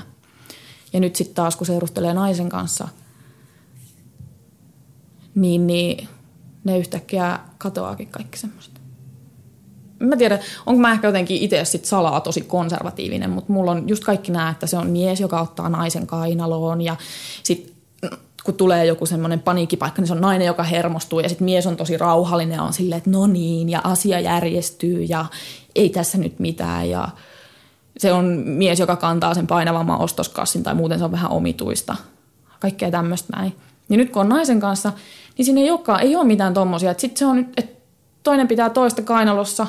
Ja 0.92 1.00
nyt 1.00 1.16
sitten 1.16 1.34
taas, 1.34 1.56
kun 1.56 1.66
seurustelee 1.66 2.14
naisen 2.14 2.48
kanssa, 2.48 2.88
niin, 5.34 5.66
niin 5.66 6.08
ne 6.64 6.78
yhtäkkiä 6.78 7.38
katoaakin 7.58 8.08
kaikki 8.08 8.38
semmoista. 8.38 8.80
Mä 9.98 10.16
tiedän, 10.16 10.38
onko 10.66 10.80
mä 10.80 10.92
ehkä 10.92 11.08
jotenkin 11.08 11.42
itse 11.42 11.64
sit 11.64 11.84
salaa 11.84 12.20
tosi 12.20 12.40
konservatiivinen, 12.40 13.30
mutta 13.30 13.52
mulla 13.52 13.70
on 13.70 13.88
just 13.88 14.04
kaikki 14.04 14.32
nämä, 14.32 14.50
että 14.50 14.66
se 14.66 14.76
on 14.76 14.90
mies, 14.90 15.20
joka 15.20 15.40
ottaa 15.40 15.68
naisen 15.68 16.06
kainaloon 16.06 16.80
ja 16.80 16.96
sitten 17.42 17.77
kun 18.44 18.54
tulee 18.54 18.84
joku 18.84 19.06
semmoinen 19.06 19.40
paniikkipaikka, 19.40 20.02
niin 20.02 20.06
se 20.06 20.12
on 20.12 20.20
nainen, 20.20 20.46
joka 20.46 20.62
hermostuu 20.62 21.20
ja 21.20 21.28
sitten 21.28 21.44
mies 21.44 21.66
on 21.66 21.76
tosi 21.76 21.96
rauhallinen 21.96 22.56
ja 22.56 22.62
on 22.62 22.72
silleen, 22.72 22.98
että 22.98 23.10
no 23.10 23.26
niin 23.26 23.68
ja 23.68 23.80
asia 23.84 24.20
järjestyy 24.20 25.02
ja 25.02 25.26
ei 25.74 25.88
tässä 25.88 26.18
nyt 26.18 26.38
mitään 26.38 26.90
ja 26.90 27.08
se 27.98 28.12
on 28.12 28.24
mies, 28.46 28.80
joka 28.80 28.96
kantaa 28.96 29.34
sen 29.34 29.46
painavamman 29.46 30.00
ostoskassin 30.00 30.62
tai 30.62 30.74
muuten 30.74 30.98
se 30.98 31.04
on 31.04 31.12
vähän 31.12 31.30
omituista. 31.30 31.96
Kaikkea 32.60 32.90
tämmöistä 32.90 33.36
näin. 33.36 33.56
Niin 33.88 33.98
nyt 33.98 34.10
kun 34.10 34.22
on 34.22 34.28
naisen 34.28 34.60
kanssa, 34.60 34.92
niin 35.38 35.46
siinä 35.46 35.60
ei, 35.60 35.70
olekaan, 35.70 36.00
ei 36.00 36.16
ole 36.16 36.24
mitään 36.24 36.54
tommosia. 36.54 36.94
Sitten 36.96 37.18
se 37.18 37.26
on 37.26 37.36
nyt, 37.36 37.48
että 37.56 37.82
toinen 38.22 38.48
pitää 38.48 38.70
toista 38.70 39.02
kainalossa 39.02 39.66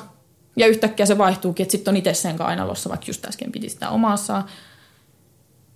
ja 0.55 0.67
yhtäkkiä 0.67 1.05
se 1.05 1.17
vaihtuukin, 1.17 1.63
että 1.63 1.71
sitten 1.71 1.91
on 1.91 1.97
itse 1.97 2.13
sen 2.13 2.37
kainalossa, 2.37 2.89
vaikka 2.89 3.05
just 3.07 3.25
äsken 3.25 3.51
piti 3.51 3.69
sitä 3.69 3.89
omassa. 3.89 4.43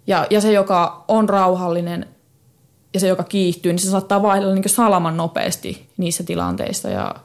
Ja, 0.07 0.27
ja 0.29 0.41
se, 0.41 0.51
joka 0.51 1.05
on 1.07 1.29
rauhallinen 1.29 2.12
ja 2.93 2.99
se, 2.99 3.07
joka 3.07 3.23
kiihtyy, 3.23 3.73
niin 3.73 3.79
se 3.79 3.89
saattaa 3.89 4.21
vaihdella 4.21 4.53
niin 4.53 4.69
salaman 4.69 5.17
nopeasti 5.17 5.89
niissä 5.97 6.23
tilanteissa. 6.23 6.89
Ja 6.89 7.15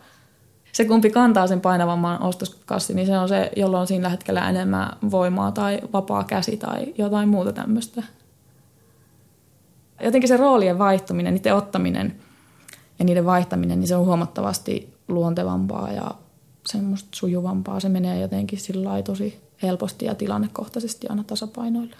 se, 0.73 0.85
kumpi 0.85 1.11
kantaa 1.11 1.47
sen 1.47 1.61
painavamman 1.61 2.23
ostoskassin, 2.23 2.97
niin 2.97 3.07
se 3.07 3.19
on 3.19 3.29
se, 3.29 3.51
jolla 3.57 3.81
on 3.81 3.87
siinä 3.87 4.09
hetkellä 4.09 4.51
enemmän 4.51 4.97
voimaa 5.11 5.53
tai 5.53 5.81
vapaa 5.93 6.25
käsi 6.25 6.57
tai 6.57 6.95
jotain 6.99 7.29
muuta 7.29 7.53
tämmöistä. 7.53 8.03
Jotenkin 10.05 10.29
se 10.29 10.37
roolien 10.37 10.79
vaihtuminen, 10.79 11.35
niiden 11.35 11.55
ottaminen 11.55 12.21
ja 12.99 13.05
niiden 13.05 13.27
vaihtaminen, 13.27 13.81
niin 13.81 13.89
se 13.89 13.97
on 13.97 14.07
huomattavasti 14.07 14.95
luontevampaa 15.09 15.93
ja 15.93 16.11
semmoista 16.67 17.09
sujuvampaa. 17.13 17.81
Se 17.81 17.89
menee 17.89 18.21
jotenkin 18.21 18.59
sillä 18.59 19.03
tosi 19.03 19.41
helposti 19.63 20.05
ja 20.05 20.15
tilannekohtaisesti 20.15 21.07
aina 21.09 21.25
tasapainoilla. 21.25 21.97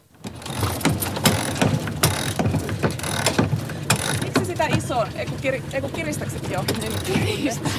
Miksi 4.25 4.48
sitä 4.59 4.77
isoa, 4.77 5.09
eiku, 5.15 5.37
kir, 5.43 5.61
eiku 5.73 5.89
kiristäkset 5.89 6.51
jo? 6.51 6.65
Niin 6.81 6.93
kiristä. 7.05 7.71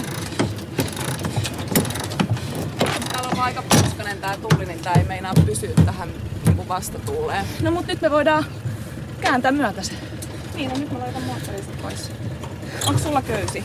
Täällä 3.12 3.29
on 3.31 3.39
aika 3.39 3.62
puskanen 3.62 4.17
tää 4.17 4.38
tuuli, 4.38 4.65
niin 4.65 4.79
tää 4.79 4.93
ei 4.93 5.03
meinaa 5.03 5.33
pysyä 5.45 5.69
tähän 5.86 6.09
niin 6.45 6.67
vastatuuleen. 6.67 7.45
No 7.62 7.71
mut 7.71 7.88
nyt 7.88 8.01
me 8.01 8.12
voidaan 8.12 8.45
kääntää 9.21 9.51
myötäsen. 9.51 9.98
Niin, 10.55 10.69
no 10.69 10.77
nyt 10.77 10.91
mä 10.91 11.00
laitan 11.00 11.24
moottorista 11.24 11.74
pois. 11.81 12.12
Onko 12.88 13.00
sulla 13.00 13.21
köysi? 13.21 13.63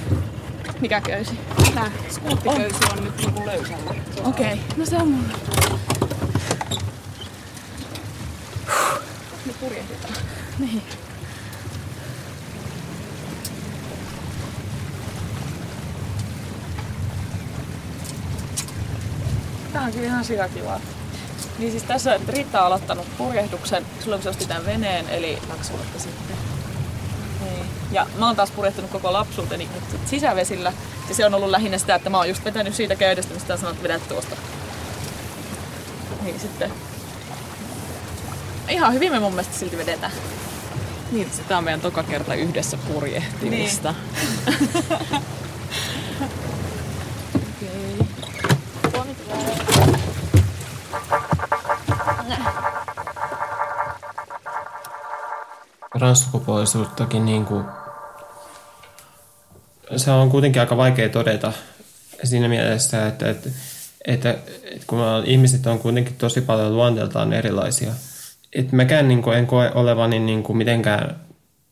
Mikä 0.80 1.00
köysi? 1.00 1.38
Tää 1.75 1.90
skuuttiköysi 2.11 2.76
on, 2.92 2.99
on 2.99 3.04
nyt 3.04 3.16
niinku 3.16 3.47
löysällä. 3.47 3.94
Okei, 4.25 4.52
okay. 4.52 4.59
no 4.76 4.87
se 4.87 4.97
on 4.97 5.09
mulla. 5.09 5.38
Nyt 9.47 9.61
purjehditaan. 9.61 10.14
Niin. 10.59 10.83
Tää 19.75 19.83
on 19.83 19.93
kyllä 19.93 20.07
ihan 20.07 20.25
sikakivaa. 20.25 20.81
Niin 21.59 21.71
siis 21.71 21.83
tässä 21.83 22.21
Riitta 22.28 22.61
on 22.61 22.66
aloittanut 22.66 23.07
purjehduksen 23.19 23.87
silloin, 24.00 24.19
kun 24.19 24.23
se 24.23 24.28
osti 24.28 24.47
tämän 24.47 24.66
veneen, 24.66 25.09
eli 25.09 25.38
kaksi 25.49 25.73
vuotta 25.73 25.99
sitten. 25.99 26.37
Niin. 27.45 27.66
Ja 27.93 28.07
mä 28.19 28.26
oon 28.26 28.37
taas 28.37 28.50
purjehtunut 28.50 28.90
koko 28.90 29.12
lapsuuteni 29.12 29.69
sisävesillä. 30.07 30.73
Ja 31.09 31.14
se 31.14 31.26
on 31.26 31.35
ollut 31.35 31.50
lähinnä 31.50 31.78
sitä, 31.78 31.95
että 31.95 32.11
mä 32.11 32.16
oon 32.16 32.28
just 32.28 32.45
vetänyt 32.45 32.75
siitä 32.75 32.97
käydestä, 32.97 33.35
mistä 33.35 33.57
sanoit, 33.57 33.76
että 33.76 33.88
vedät 33.88 34.09
tuosta. 34.09 34.37
Niin 36.23 36.40
sitten. 36.40 36.73
Ihan 38.69 38.93
hyvin 38.93 39.12
me 39.12 39.21
mun 39.21 39.33
mielestä 39.33 39.59
silti 39.59 39.76
vedetään. 39.76 40.12
Niin, 41.12 41.31
sitä 41.33 41.59
on 41.59 41.64
meidän 41.64 41.81
toka 41.81 42.02
kerta 42.02 42.35
yhdessä 42.35 42.76
purjehtimista. 42.76 43.95
Niin. 44.47 45.23
transsukupuolisuuttakin 55.98 57.26
niin 57.26 57.44
kuin, 57.44 57.64
se 59.96 60.11
on 60.11 60.30
kuitenkin 60.30 60.61
aika 60.61 60.76
vaikea 60.76 61.09
todeta 61.09 61.52
siinä 62.24 62.48
mielessä, 62.48 63.07
että, 63.07 63.30
että, 63.30 63.50
että, 64.07 64.30
että 64.30 64.87
kun 64.87 64.98
ihmiset 65.24 65.66
on 65.66 65.78
kuitenkin 65.78 66.14
tosi 66.18 66.40
paljon 66.40 66.76
luonteeltaan 66.76 67.33
erilaisia. 67.33 67.92
Että 68.52 68.76
mäkään 68.76 69.09
niin 69.09 69.22
kuin, 69.22 69.38
en 69.38 69.46
koe 69.46 69.70
olevani 69.74 70.18
niin 70.18 70.42
kuin 70.42 70.57
mitenkään 70.57 71.16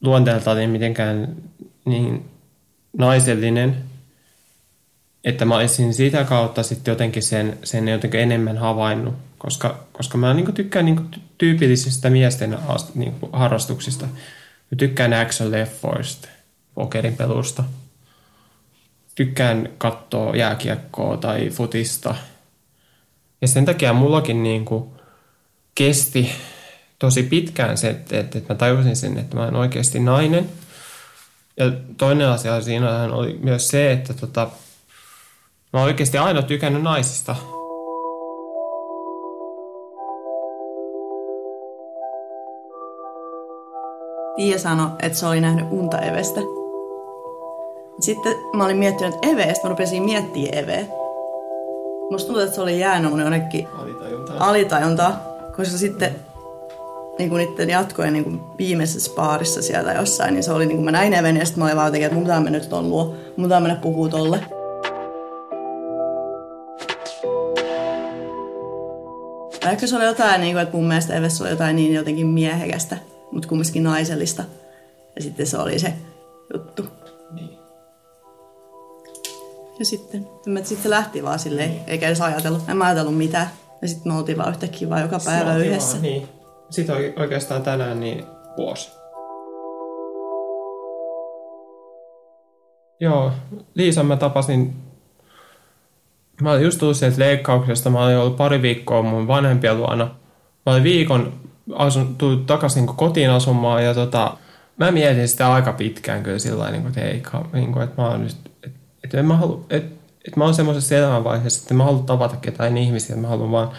luonteeltaan 0.01 0.57
niin 0.57 0.71
mitenkään 0.71 1.37
niin 1.85 2.31
naisellinen, 2.99 3.77
että 5.25 5.45
mä 5.45 5.57
olisin 5.57 5.95
sitä 5.95 6.25
kautta 6.25 6.63
sitten 6.63 6.93
jotenkin 6.93 7.23
sen, 7.23 7.59
sen 7.65 7.89
jotenkin 7.89 8.21
enemmän 8.21 8.59
havainnut 8.59 9.15
koska, 9.43 9.79
koska 9.93 10.19
mä 10.19 10.35
niin 10.35 10.55
tykkään 10.55 10.85
niin 10.85 11.11
tyypillisistä 11.39 12.11
miesten 12.11 12.59
niin 12.95 13.15
harrastuksista. 13.33 14.07
Mä 14.07 14.77
tykkään 14.79 15.13
action-leffoista, 15.13 16.29
pokerin 16.75 17.17
pelusta. 17.17 17.65
Tykkään 19.15 19.69
katsoa 19.79 20.37
jääkiekkoa 20.37 21.17
tai 21.17 21.51
futista. 21.51 22.15
Ja 23.41 23.49
sen 23.49 23.65
takia 23.65 23.93
mullakin 23.93 24.43
niin 24.43 24.65
kuin 24.65 24.91
kesti 25.75 26.33
tosi 26.99 27.23
pitkään 27.23 27.79
se, 27.79 27.91
että, 27.91 28.21
että, 28.21 28.39
että 28.39 28.55
mä 28.55 28.59
tajusin 28.59 28.97
sen, 28.97 29.19
että 29.19 29.37
mä 29.37 29.43
olen 29.43 29.57
oikeasti 29.57 30.01
nainen. 30.01 30.51
Ja 31.57 31.73
toinen 31.97 32.29
asia 32.29 32.63
siinä 32.63 33.03
oli 33.03 33.39
myös 33.43 33.69
se, 33.69 33.93
että 33.93 34.15
tota, 34.15 34.51
mä 35.73 35.79
oon 35.81 35.87
oikeasti 35.87 36.19
aina 36.19 36.43
tykännyt 36.43 36.83
naisista– 36.83 37.37
Tiia 44.37 44.59
sanoi, 44.59 44.89
että 45.03 45.19
se 45.19 45.27
oli 45.27 45.41
nähnyt 45.41 45.67
unta 45.71 45.99
Evestä. 45.99 46.41
Sitten 48.01 48.35
mä 48.57 48.65
olin 48.65 48.77
miettinyt 48.77 49.15
Eveestä, 49.23 49.65
mä 49.65 49.69
rupesin 49.69 50.03
miettimään 50.03 50.59
Eveä. 50.59 50.85
Musta 52.11 52.27
tuntuu, 52.27 52.43
että 52.43 52.55
se 52.55 52.61
oli 52.61 52.81
jäänyt 52.81 53.11
mun 53.11 53.21
jonnekin 53.21 53.69
alitajuntaan, 53.79 54.39
alitajunta, 54.39 55.13
koska 55.57 55.79
sitten 55.79 56.15
niin 57.19 57.31
kuin 57.31 57.49
niiden 57.49 57.71
jatkojen 57.71 58.13
niin 58.13 58.25
kuin 58.25 58.41
viimeisessä 58.59 59.13
paarissa 59.17 59.63
siellä 59.63 59.93
jossain, 59.93 60.35
niin 60.35 60.43
se 60.43 60.53
oli 60.53 60.67
niin 60.67 60.77
kuin 60.77 60.85
mä 60.85 60.93
näin 60.93 61.15
Even 61.15 61.37
ja 61.37 61.47
sitten 61.47 61.59
mä 61.59 61.65
olin 61.65 61.77
vaan 61.77 61.87
jotenkin, 61.87 62.07
että 62.07 62.15
mun 62.15 62.25
pitää 62.25 62.41
mennä 62.41 62.61
ton 62.61 62.91
luo, 62.91 63.15
mun 63.37 63.47
pitää 63.47 63.61
mennä 63.61 63.77
puhua 63.77 64.09
tolle. 64.09 64.41
Ehkä 69.71 69.87
se 69.87 69.97
oli 69.97 70.05
jotain, 70.05 70.41
niin 70.41 70.53
kuin, 70.55 70.63
että 70.63 70.77
mun 70.77 70.89
mielestä 70.89 71.15
Evessä 71.15 71.45
oli 71.45 71.51
jotain 71.51 71.77
niin 71.77 71.95
jotenkin 71.95 72.27
miehekästä 72.27 72.97
mutta 73.33 73.49
kumminkin 73.49 73.83
naisellista. 73.83 74.45
Ja 75.17 75.23
sitten 75.23 75.47
se 75.47 75.59
oli 75.59 75.79
se 75.79 75.93
juttu. 76.55 76.85
Niin. 77.31 77.59
Ja 79.79 79.85
sitten, 79.85 80.29
sitten 80.45 80.83
se 80.83 80.91
lähti 80.91 81.23
vaan 81.23 81.39
silleen, 81.39 81.71
niin. 81.71 81.83
eikä 81.87 82.07
edes 82.07 82.21
ajatellut. 82.21 82.69
En 82.69 82.77
mä 82.77 82.85
ajatellut 82.85 83.19
mitään. 83.19 83.51
Ja 83.83 83.89
sitten 83.89 84.13
me 84.13 84.19
oltiin 84.19 84.39
vaan 84.39 84.51
yhtäkkiä 84.51 84.91
vaan 84.91 85.03
joka 85.03 85.19
päivä 85.25 85.57
yhdessä. 85.57 85.93
Vaan, 85.93 86.03
niin. 86.03 86.29
Sitten 86.71 86.97
oikeastaan 87.17 87.63
tänään 87.63 88.01
niin 88.01 88.25
vuosi. 88.57 88.91
Joo, 93.01 93.33
Liisan 93.75 94.07
mä 94.07 94.17
tapasin 94.17 94.75
Mä 96.43 96.53
olin 96.53 96.65
just 96.65 96.79
tullut 96.79 96.97
sieltä 96.97 97.19
leikkauksesta. 97.19 97.91
Mä 97.91 98.05
olin 98.05 98.17
ollut 98.17 98.37
pari 98.37 98.63
viikkoa 98.63 99.03
mun 99.03 99.27
vanhempien 99.27 99.77
luona. 99.77 100.05
Mä 100.67 100.73
olin 100.73 100.83
viikon 100.83 101.33
asun, 101.77 102.17
tullut 102.17 102.47
takaisin 102.47 102.87
niin 102.87 102.97
kotiin 102.97 103.31
asumaan 103.31 103.85
ja 103.85 103.95
tota, 103.95 104.37
mä 104.77 104.91
mietin 104.91 105.29
sitä 105.29 105.53
aika 105.53 105.73
pitkään 105.73 106.23
kyllä 106.23 106.39
sillä 106.39 106.71
niin 106.71 106.87
että 106.87 107.01
hei, 107.01 107.23
niin 107.53 107.73
kuin, 107.73 107.83
että 107.83 108.03
mä 108.03 108.09
oon 108.09 108.23
nyt, 108.23 108.37
että, 109.05 109.19
en 109.19 109.27
mä 109.27 109.37
halu, 109.37 109.67
että, 109.71 109.97
mä 110.37 110.45
oon 110.45 110.55
semmoisessa 110.55 110.97
elämänvaiheessa, 110.97 111.63
että 111.63 111.75
mä 111.75 111.85
haluan 111.85 112.05
tavata 112.05 112.37
ketään 112.37 112.77
ihmisiä, 112.77 113.15
että 113.15 113.23
mä 113.23 113.29
haluan 113.29 113.51
vaan 113.51 113.71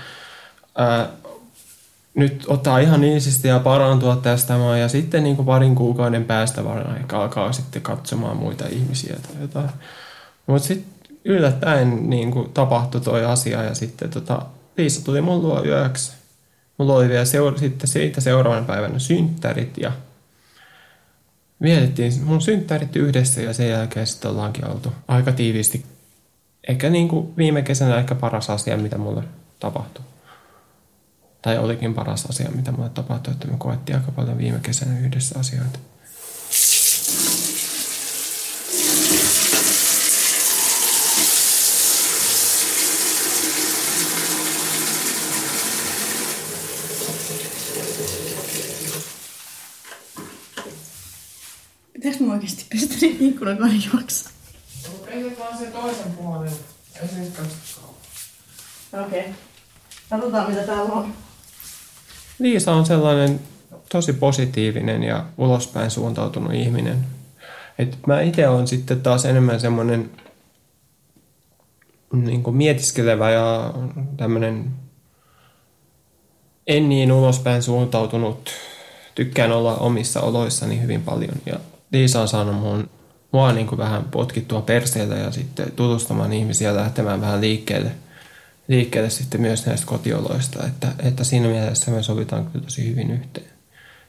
ää, 0.77 1.07
nyt 2.15 2.45
ottaa 2.47 2.79
ihan 2.79 3.03
iisisti 3.03 3.47
ja 3.47 3.59
parantua 3.59 4.15
tästä 4.15 4.53
ja 4.79 4.87
sitten 4.87 5.23
niin 5.23 5.35
kuin 5.35 5.45
parin 5.45 5.75
kuukauden 5.75 6.25
päästä 6.25 6.63
varmaan 6.63 7.05
alkaa 7.13 7.51
sitten 7.51 7.81
katsomaan 7.81 8.37
muita 8.37 8.65
ihmisiä 8.67 9.15
tai 9.21 9.41
jotain. 9.41 9.69
Mutta 10.47 10.67
sitten 10.67 11.17
yllättäen 11.25 12.09
niin 12.09 12.31
kuin 12.31 12.49
tapahtui 12.53 13.01
toi 13.01 13.25
asia 13.25 13.63
ja 13.63 13.75
sitten 13.75 14.09
tota, 14.09 14.41
Liisa 14.77 15.05
tuli 15.05 15.21
mun 15.21 15.41
luo 15.41 15.65
yöksi 15.65 16.13
Mulla 16.83 16.95
oli 16.95 17.09
vielä 17.09 17.25
seura- 17.25 17.57
sitten 17.57 17.87
siitä 17.87 18.21
seuraavan 18.21 18.65
päivänä 18.65 18.99
synttärit 18.99 19.77
ja 19.77 19.91
vietettiin 21.61 22.23
mun 22.23 22.41
synttärit 22.41 22.95
yhdessä 22.95 23.41
ja 23.41 23.53
sen 23.53 23.69
jälkeen 23.69 24.07
sitten 24.07 24.31
ollaankin 24.31 24.67
oltu 24.67 24.93
aika 25.07 25.31
tiiviisti. 25.31 25.85
Ehkä 26.67 26.89
niin 26.89 27.07
kuin 27.07 27.37
viime 27.37 27.61
kesänä 27.61 27.97
ehkä 27.97 28.15
paras 28.15 28.49
asia, 28.49 28.77
mitä 28.77 28.97
mulle 28.97 29.23
tapahtui. 29.59 30.03
Tai 31.41 31.57
olikin 31.57 31.93
paras 31.93 32.25
asia, 32.25 32.51
mitä 32.55 32.71
mulle 32.71 32.89
tapahtui, 32.89 33.33
että 33.33 33.47
me 33.47 33.57
koettiin 33.57 33.95
aika 33.95 34.11
paljon 34.11 34.37
viime 34.37 34.59
kesänä 34.59 34.99
yhdessä 34.99 35.39
asioita. 35.39 35.79
oikeasti 52.33 52.65
pestä 53.29 53.45
niitä 53.47 53.57
ikkunan, 53.57 53.57
kun 53.57 53.67
ei 53.67 53.79
juoksa. 53.93 54.29
Pesetään 55.05 55.57
se 55.57 55.65
toisen 55.65 56.11
puolen. 56.11 56.51
Ei 57.01 57.07
se 57.07 57.19
nyt 57.19 57.33
Okei. 59.05 59.19
Okay. 59.19 59.33
Katsotaan, 60.09 60.49
mitä 60.49 60.63
täällä 60.63 60.93
on. 60.93 61.13
Liisa 62.39 62.71
on 62.71 62.85
sellainen 62.85 63.39
tosi 63.91 64.13
positiivinen 64.13 65.03
ja 65.03 65.25
ulospäin 65.37 65.91
suuntautunut 65.91 66.53
ihminen. 66.53 67.05
Et 67.79 67.97
mä 68.07 68.21
itse 68.21 68.47
olen 68.47 68.67
sitten 68.67 69.01
taas 69.01 69.25
enemmän 69.25 69.59
semmoinen 69.59 70.11
niin 72.13 72.55
mietiskelevä 72.55 73.31
ja 73.31 73.73
tämmöinen 74.17 74.71
en 76.67 76.89
niin 76.89 77.11
ulospäin 77.11 77.63
suuntautunut. 77.63 78.49
Tykkään 79.15 79.51
olla 79.51 79.75
omissa 79.75 80.21
oloissani 80.21 80.81
hyvin 80.81 81.01
paljon 81.01 81.35
ja 81.45 81.59
Liisa 81.93 82.21
on 82.21 82.27
saanut 82.27 82.55
mun, 82.55 82.89
mua 83.33 83.51
niin 83.51 83.67
kuin 83.67 83.79
vähän 83.79 84.03
potkittua 84.03 84.61
perseellä 84.61 85.15
ja 85.15 85.31
sitten 85.31 85.71
tutustumaan 85.71 86.33
ihmisiä 86.33 86.75
lähtemään 86.75 87.21
vähän 87.21 87.41
liikkeelle, 87.41 87.91
liikkeelle 88.67 89.09
sitten 89.09 89.41
myös 89.41 89.65
näistä 89.65 89.85
kotioloista, 89.85 90.67
että, 90.67 90.87
että 90.99 91.23
siinä 91.23 91.47
mielessä 91.47 91.91
me 91.91 92.03
sovitaan 92.03 92.45
kyllä 92.45 92.65
tosi 92.65 92.89
hyvin 92.89 93.11
yhteen. 93.11 93.47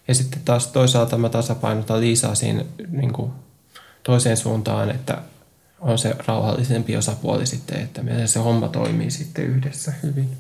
Ja 0.08 0.14
sitten 0.14 0.40
taas 0.44 0.66
toisaalta 0.66 1.18
mä 1.18 1.28
tasapainotan 1.28 2.00
Liisaa 2.00 2.34
siinä 2.34 2.64
niin 2.88 3.12
kuin 3.12 3.32
toiseen 4.02 4.36
suuntaan, 4.36 4.90
että 4.90 5.18
on 5.80 5.98
se 5.98 6.16
rauhallisempi 6.26 6.96
osapuoli 6.96 7.46
sitten, 7.46 7.80
että 7.80 8.02
meidän 8.02 8.28
se 8.28 8.38
homma 8.38 8.68
toimii 8.68 9.10
sitten 9.10 9.44
yhdessä 9.44 9.92
hyvin. 10.02 10.30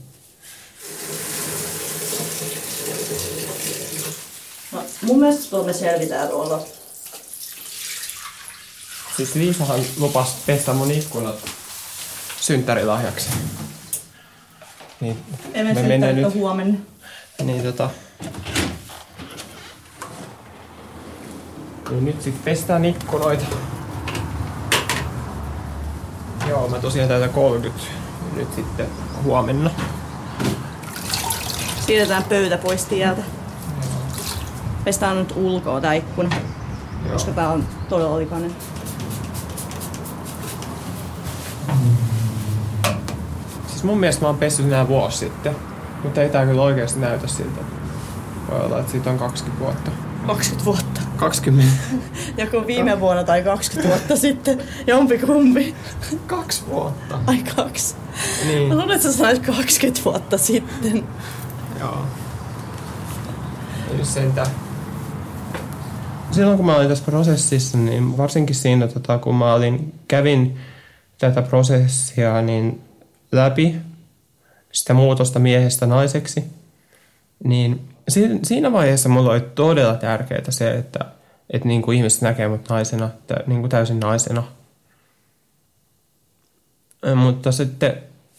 No, 4.72 4.82
mun 5.02 5.20
mielestä 5.20 5.56
me 5.56 5.72
selvitään 5.72 6.28
tuolla. 6.28 6.66
Siis 9.16 9.34
Liisahan 9.34 9.80
lupasi 9.98 10.34
pestä 10.46 10.72
mun 10.72 10.90
ikkunat 10.90 11.34
synttärilahjaksi. 12.40 13.30
Niin, 15.00 15.18
me 15.54 15.82
mennään 15.82 16.16
nyt 16.16 16.34
huomenna. 16.34 16.78
Niin 17.44 17.62
tota, 17.62 17.90
Niin 21.90 22.04
nyt 22.04 22.22
sitten 22.22 22.42
pestään 22.44 22.84
ikkunoita. 22.84 23.44
Joo, 26.48 26.68
mä 26.68 26.78
tosiaan 26.78 27.08
täältä 27.08 27.28
30 27.28 27.84
nyt 28.36 28.54
sitten 28.54 28.86
huomenna. 29.22 29.70
Siirretään 31.86 32.24
pöytä 32.24 32.58
pois 32.58 32.84
tieltä. 32.84 33.22
Pestään 34.84 35.16
nyt 35.18 35.32
ulkoa 35.36 35.80
tää 35.80 35.92
ikkuna. 35.92 36.36
Joo. 37.04 37.12
Koska 37.12 37.32
tää 37.32 37.48
on 37.48 37.68
todella 37.88 38.18
likainen. 38.18 38.56
Siis 43.84 43.90
mun 43.92 44.00
mielestä 44.00 44.22
mä 44.22 44.26
oon 44.26 44.38
pessyt 44.38 44.68
nää 44.68 44.88
vuosi 44.88 45.18
sitten. 45.18 45.56
Mutta 46.02 46.22
ei 46.22 46.28
tää 46.28 46.46
kyllä 46.46 46.62
oikeasti 46.62 47.00
näytä 47.00 47.26
siltä. 47.26 47.60
Voi 48.50 48.60
olla, 48.60 48.78
että 48.78 48.92
siitä 48.92 49.10
on 49.10 49.18
20 49.18 49.64
vuotta. 49.64 49.90
20 50.26 50.64
vuotta. 50.64 51.00
20. 51.16 51.72
Joku 52.42 52.66
viime 52.66 53.00
vuonna 53.00 53.24
tai 53.24 53.42
20 53.42 53.94
vuotta 53.94 54.16
sitten. 54.16 54.62
Jompikumpi. 54.86 55.74
Kaksi 56.26 56.64
vuotta. 56.66 57.18
Ai 57.26 57.42
kaksi. 57.56 57.96
Niin. 58.46 58.68
Mä 58.68 58.74
luulen, 58.74 58.90
että 58.90 59.10
sä 59.10 59.16
sanoit 59.16 59.46
20 59.46 60.00
vuotta 60.04 60.38
sitten. 60.38 61.04
Joo. 61.80 62.06
Ei 63.98 64.04
sentään. 64.04 64.50
Silloin 66.30 66.56
kun 66.56 66.66
mä 66.66 66.76
olin 66.76 66.88
tässä 66.88 67.04
prosessissa, 67.04 67.78
niin 67.78 68.16
varsinkin 68.16 68.56
siinä, 68.56 68.88
tota, 68.88 69.18
kun 69.18 69.34
mä 69.34 69.54
olin, 69.54 69.94
kävin 70.08 70.58
tätä 71.18 71.42
prosessia 71.42 72.42
niin 72.42 72.80
läpi, 73.34 73.76
sitä 74.72 74.94
muutosta 74.94 75.38
miehestä 75.38 75.86
naiseksi, 75.86 76.44
niin 77.44 77.88
siinä 78.42 78.72
vaiheessa 78.72 79.08
mulla 79.08 79.30
oli 79.30 79.40
todella 79.40 79.94
tärkeää 79.94 80.50
se, 80.50 80.70
että, 80.70 80.98
että 81.50 81.68
niin 81.68 81.82
kuin 81.82 81.96
ihmiset 81.96 82.22
näkee 82.22 82.48
mut 82.48 82.68
naisena, 82.68 83.10
niin 83.46 83.60
kuin 83.60 83.70
täysin 83.70 84.00
naisena. 84.00 84.42
Mutta 87.14 87.52
sitten 87.52 87.96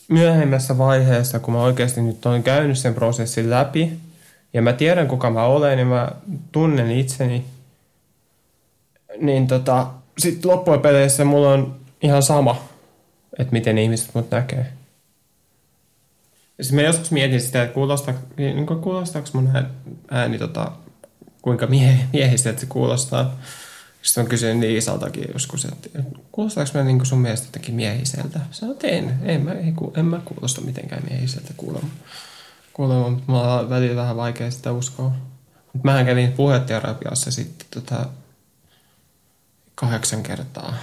myöhemmässä 0.08 0.77
vaiheessa, 0.77 1.39
kun 1.39 1.53
mä 1.53 1.62
oikeasti 1.62 2.01
nyt 2.01 2.25
olen 2.25 2.43
käynyt 2.43 2.77
sen 2.77 2.93
prosessin 2.93 3.49
läpi, 3.49 3.99
ja 4.53 4.62
mä 4.62 4.73
tiedän 4.73 5.08
kuka 5.08 5.29
mä 5.29 5.43
olen, 5.43 5.79
ja 5.79 5.86
mä 5.86 6.12
tunnen 6.51 6.91
itseni, 6.91 7.45
niin 9.17 9.47
tota, 9.47 9.88
sitten 10.17 10.51
loppujen 10.51 10.81
peleissä 10.81 11.25
mulla 11.25 11.49
on 11.49 11.75
ihan 12.01 12.23
sama, 12.23 12.63
että 13.39 13.53
miten 13.53 13.77
ihmiset 13.77 14.10
mut 14.13 14.31
näkee. 14.31 14.65
Siis 16.61 16.73
mä 16.73 16.81
joskus 16.81 17.11
mietin 17.11 17.41
sitä, 17.41 17.63
että 17.63 17.73
kuulostaa, 17.73 18.13
niin 18.37 18.65
kuulostaako 18.65 19.29
mun 19.33 19.49
ääni 20.11 20.37
tota, 20.37 20.71
kuinka 21.41 21.67
mie, 21.67 21.99
miehiseltä 22.13 22.59
se 22.59 22.65
kuulostaa. 22.65 23.39
Sitten 24.01 24.23
mä 24.23 24.29
kysyin 24.29 24.61
Liisaltakin 24.61 25.25
joskus, 25.33 25.65
että 25.65 25.89
kuulostaako 26.31 26.71
mä 26.73 26.83
niin 26.83 27.05
sun 27.05 27.19
mielestä 27.19 27.47
jotenkin 27.47 27.75
miehiseltä? 27.75 28.39
Sanoin, 28.51 28.75
että 28.75 28.87
en, 28.87 29.19
en, 29.23 29.41
mä, 29.41 29.51
en, 29.51 29.75
en 29.97 30.05
mä 30.05 30.21
kuulosta 30.25 30.61
mitenkään 30.61 31.03
miehiseltä 31.09 31.53
kuulemma. 31.57 31.89
Kuulemma, 32.73 33.09
mutta 33.09 33.31
mulla 33.31 33.59
on 33.59 33.69
välillä 33.69 33.95
vähän 33.95 34.17
vaikea 34.17 34.51
sitä 34.51 34.71
uskoa. 34.71 35.11
Mutta 35.73 35.85
mähän 35.85 36.05
kävin 36.05 36.31
puheterapiassa 36.31 37.31
sitten 37.31 37.67
tota, 37.71 38.05
kahdeksan 39.75 40.23
kertaa 40.23 40.73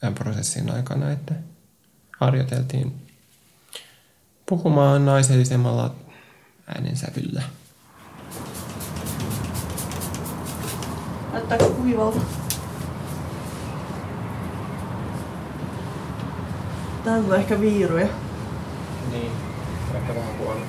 tämän 0.00 0.14
prosessin 0.14 0.70
aikana, 0.70 1.10
että 1.10 1.34
harjoiteltiin 2.18 3.09
puhumaan 4.50 5.06
naisellisemmalla 5.06 5.94
äänensävyllä. 6.66 7.42
Näyttääkö 11.32 11.64
kuivalta? 11.64 12.20
Täällä 17.04 17.34
on 17.34 17.40
ehkä 17.40 17.60
viiruja. 17.60 18.08
Niin, 19.10 19.32
ehkä 19.94 20.14
vähän 20.14 20.38
huono. 20.38 20.60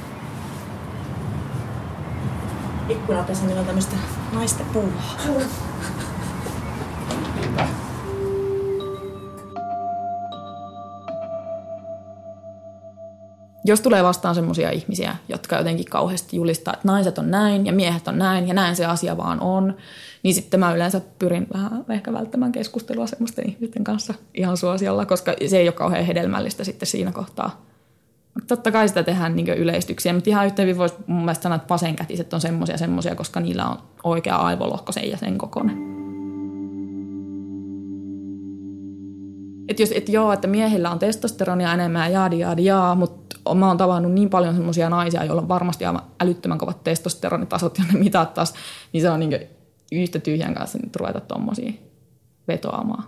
Ikkunapeseminen 2.90 3.60
on 3.60 3.66
tämmöistä 3.66 3.96
naisten 4.34 4.66
puuhaa. 4.66 5.16
jos 13.66 13.82
tulee 13.82 14.04
vastaan 14.04 14.36
semmoisia 14.36 14.72
ihmisiä, 14.72 15.16
jotka 15.30 15.58
jotenkin 15.58 15.86
kauheasti 15.86 16.38
julistaa, 16.38 16.74
että 16.74 16.88
naiset 16.88 17.18
on 17.18 17.32
näin 17.32 17.66
ja 17.66 17.74
miehet 17.74 18.08
on 18.08 18.18
näin 18.18 18.48
ja 18.48 18.54
näin 18.54 18.76
se 18.76 18.86
asia 18.86 19.18
vaan 19.18 19.40
on, 19.40 19.78
niin 20.24 20.34
sitten 20.34 20.60
mä 20.60 20.74
yleensä 20.74 21.02
pyrin 21.20 21.48
vähän 21.54 21.86
ehkä 21.90 22.14
välttämään 22.14 22.52
keskustelua 22.52 23.08
semmoisten 23.08 23.50
ihmisten 23.50 23.84
kanssa 23.84 24.14
ihan 24.34 24.58
suosiolla, 24.58 25.06
koska 25.06 25.34
se 25.48 25.58
ei 25.58 25.68
ole 25.68 25.74
kauhean 25.74 26.06
hedelmällistä 26.06 26.64
sitten 26.64 26.88
siinä 26.88 27.12
kohtaa. 27.12 27.66
Totta 28.48 28.72
kai 28.72 28.88
sitä 28.88 29.04
tehdään 29.04 29.36
niin 29.36 29.50
yleistyksiä, 29.50 30.14
mutta 30.14 30.30
ihan 30.30 30.46
yhtä 30.46 30.62
hyvin 30.62 30.78
voisi 30.78 30.96
mun 31.08 31.20
mielestä 31.20 31.44
sanoa, 31.44 31.56
että 31.56 31.70
vasenkätiset 31.70 32.34
on 32.34 32.42
semmoisia 32.42 32.78
semmoisia, 32.78 33.16
koska 33.16 33.40
niillä 33.40 33.66
on 33.66 33.78
oikea 34.04 34.36
aivolohko 34.36 34.92
sen 34.92 35.10
ja 35.10 35.18
sen 35.18 35.38
kokoinen. 35.38 35.78
Että 39.68 39.84
jos, 39.84 39.92
et 39.96 40.10
joo, 40.10 40.32
että 40.32 40.48
miehillä 40.48 40.92
on 40.92 41.00
testosteronia 41.00 41.74
enemmän 41.74 42.12
ja 42.12 42.20
jaadi 42.20 42.40
jaadi 42.40 42.66
jaa, 42.66 42.96
mutta 42.96 43.21
mä 43.56 43.68
oon 43.68 43.78
tavannut 43.78 44.12
niin 44.12 44.30
paljon 44.30 44.56
semmoisia 44.56 44.90
naisia, 44.90 45.24
joilla 45.24 45.42
on 45.42 45.48
varmasti 45.48 45.86
aivan 45.86 46.02
älyttömän 46.20 46.58
kovat 46.58 46.84
testosteronitasot 46.84 47.78
ja 47.78 47.84
ne 47.94 48.10
taas, 48.10 48.54
niin 48.94 49.02
se 49.02 49.10
on 49.10 49.20
niin 49.20 49.40
yhtä 49.92 50.20
tyhjän 50.20 50.54
kanssa 50.54 50.78
nyt 50.84 50.96
ruveta 50.96 51.20
tuommoisia 51.20 51.74
vetoamaan. 52.48 53.04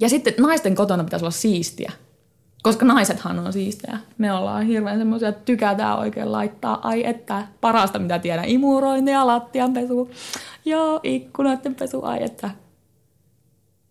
Ja 0.00 0.08
sitten 0.08 0.34
naisten 0.38 0.74
kotona 0.74 1.04
pitäisi 1.04 1.24
olla 1.24 1.30
siistiä, 1.30 1.92
koska 2.62 2.86
naisethan 2.86 3.38
on 3.38 3.52
siistejä. 3.52 3.98
Me 4.18 4.32
ollaan 4.32 4.66
hirveän 4.66 4.98
semmoisia, 4.98 5.28
että 5.28 5.44
tykätään 5.44 5.98
oikein 5.98 6.32
laittaa, 6.32 6.88
ai 6.88 7.06
että 7.06 7.46
parasta 7.60 7.98
mitä 7.98 8.18
tiedän, 8.18 8.44
imurointi 8.44 9.10
ja 9.10 9.26
lattianpesu, 9.26 10.10
joo, 10.64 11.00
ikkunoiden 11.02 11.74
pesu, 11.74 12.02
ai 12.02 12.22
että 12.22 12.50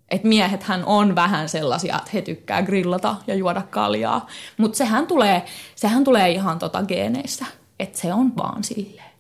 että 0.10 0.28
miehethän 0.28 0.86
on 0.86 1.16
vähän 1.16 1.50
sellaisia, 1.50 1.96
että 1.96 2.10
he 2.14 2.22
tykkää 2.22 2.62
grillata 2.62 3.16
ja 3.28 3.36
juoda 3.36 3.62
kaljaa. 3.62 4.28
Mutta 4.58 4.78
sehän 4.78 5.08
tulee, 5.08 5.46
sehän 5.76 6.04
tulee 6.04 6.30
ihan 6.30 6.60
tota 6.60 6.84
geeneissä. 6.84 7.46
Että 7.80 7.98
se 7.98 8.14
on 8.14 8.36
vaan 8.38 8.64
silleen. 8.64 9.12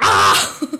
Ah! 0.00 0.58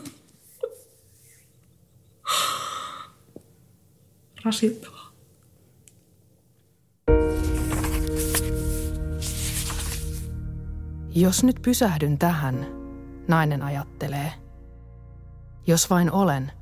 Rasittavaa. 4.44 5.04
Jos 11.16 11.44
nyt 11.44 11.56
pysähdyn 11.62 12.18
tähän, 12.18 12.66
nainen 13.28 13.62
ajattelee. 13.62 14.32
Jos 15.66 15.90
vain 15.90 16.12
olen, 16.12 16.52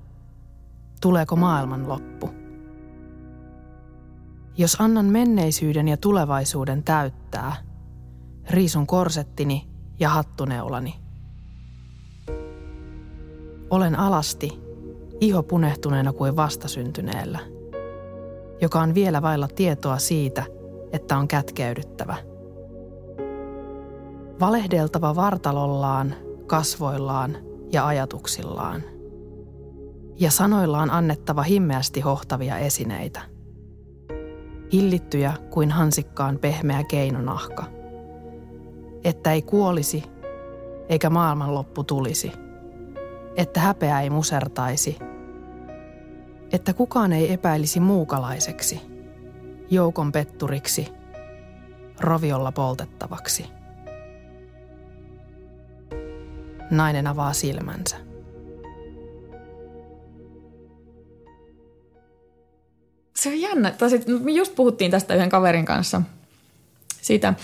Tuleeko 1.03 1.37
maailman 1.37 1.89
loppu? 1.89 2.42
Jos 4.63 4.77
annan 4.81 5.07
menneisyyden 5.07 5.89
ja 5.89 5.97
tulevaisuuden 5.97 6.83
täyttää, 6.83 7.57
riisun 8.51 8.87
korsettini 8.87 9.69
ja 10.01 10.09
hattuneulani. 10.09 10.95
Olen 13.71 13.99
alasti, 13.99 14.63
iho 15.21 15.43
punehtuneena 15.43 16.13
kuin 16.13 16.37
vastasyntyneellä, 16.37 17.39
joka 18.61 18.81
on 18.81 18.95
vielä 18.95 19.23
vailla 19.23 19.49
tietoa 19.49 19.99
siitä, 19.99 20.45
että 20.93 21.19
on 21.19 21.29
kätkeydyttävä. 21.29 22.17
Valehdeltava 24.41 25.17
vartalollaan, 25.17 26.15
kasvoillaan 26.47 27.37
ja 27.73 27.87
ajatuksillaan. 27.87 28.83
Ja 30.17 30.31
sanoillaan 30.31 30.91
annettava 30.91 31.43
himmeästi 31.43 32.01
hohtavia 32.01 32.59
esineitä. 32.59 33.32
Hillittyjä 34.73 35.33
kuin 35.51 35.71
hansikkaan 35.71 36.39
pehmeä 36.39 36.85
keinonahka. 36.85 37.65
Että 39.05 39.33
ei 39.33 39.43
kuolisi, 39.43 40.05
eikä 40.89 41.11
maailmanloppu 41.11 41.85
tulisi. 41.85 42.33
Että 43.37 43.61
häpeä 43.61 44.01
ei 44.01 44.11
musertaisi. 44.11 44.99
Että 46.53 46.75
kukaan 46.75 47.13
ei 47.13 47.33
epäilisi 47.33 47.81
muukalaiseksi, 47.81 48.81
joukon 49.71 50.13
petturiksi, 50.13 50.89
roviolla 52.01 52.53
poltettavaksi. 52.53 53.47
Nainen 56.71 57.07
avaa 57.07 57.33
silmänsä. 57.33 58.12
Se 63.23 63.29
on 63.29 63.41
jännä. 63.41 63.71
Tai 63.71 63.91
sit, 63.91 64.07
me 64.07 64.33
just 64.33 64.55
puhuttiin 64.55 64.91
tästä 64.91 65.15
yhden 65.15 65.29
kaverin 65.29 65.65
kanssa 65.65 66.03
siitä, 67.01 67.35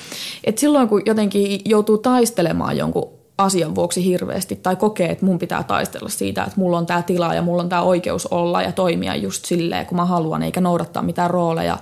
että 0.45 0.61
silloin 0.61 0.89
kun 0.89 1.03
jotenkin 1.07 1.61
joutuu 1.65 1.99
taistelemaan 1.99 2.77
jonkun 2.77 3.11
asian 3.39 3.75
vuoksi 3.75 4.05
hirveästi 4.05 4.57
tai 4.57 4.77
kokee, 4.77 5.11
että 5.11 5.25
mun 5.25 5.39
pitää 5.39 5.63
taistella 5.63 6.09
siitä, 6.09 6.45
että 6.45 6.61
mulla 6.61 6.79
on 6.79 6.87
tämä 6.87 7.03
tila 7.03 7.35
ja 7.35 7.43
mulla 7.43 7.63
on 7.63 7.69
tämä 7.69 7.83
oikeus 7.83 8.27
olla 8.27 8.63
ja 8.63 8.73
toimia 8.73 9.17
just 9.17 9.45
silleen, 9.45 9.87
kun 9.87 9.97
mä 9.97 10.05
haluan, 10.05 10.43
eikä 10.43 10.61
noudattaa 10.61 11.03
mitään 11.03 11.31
rooleja, 11.31 11.79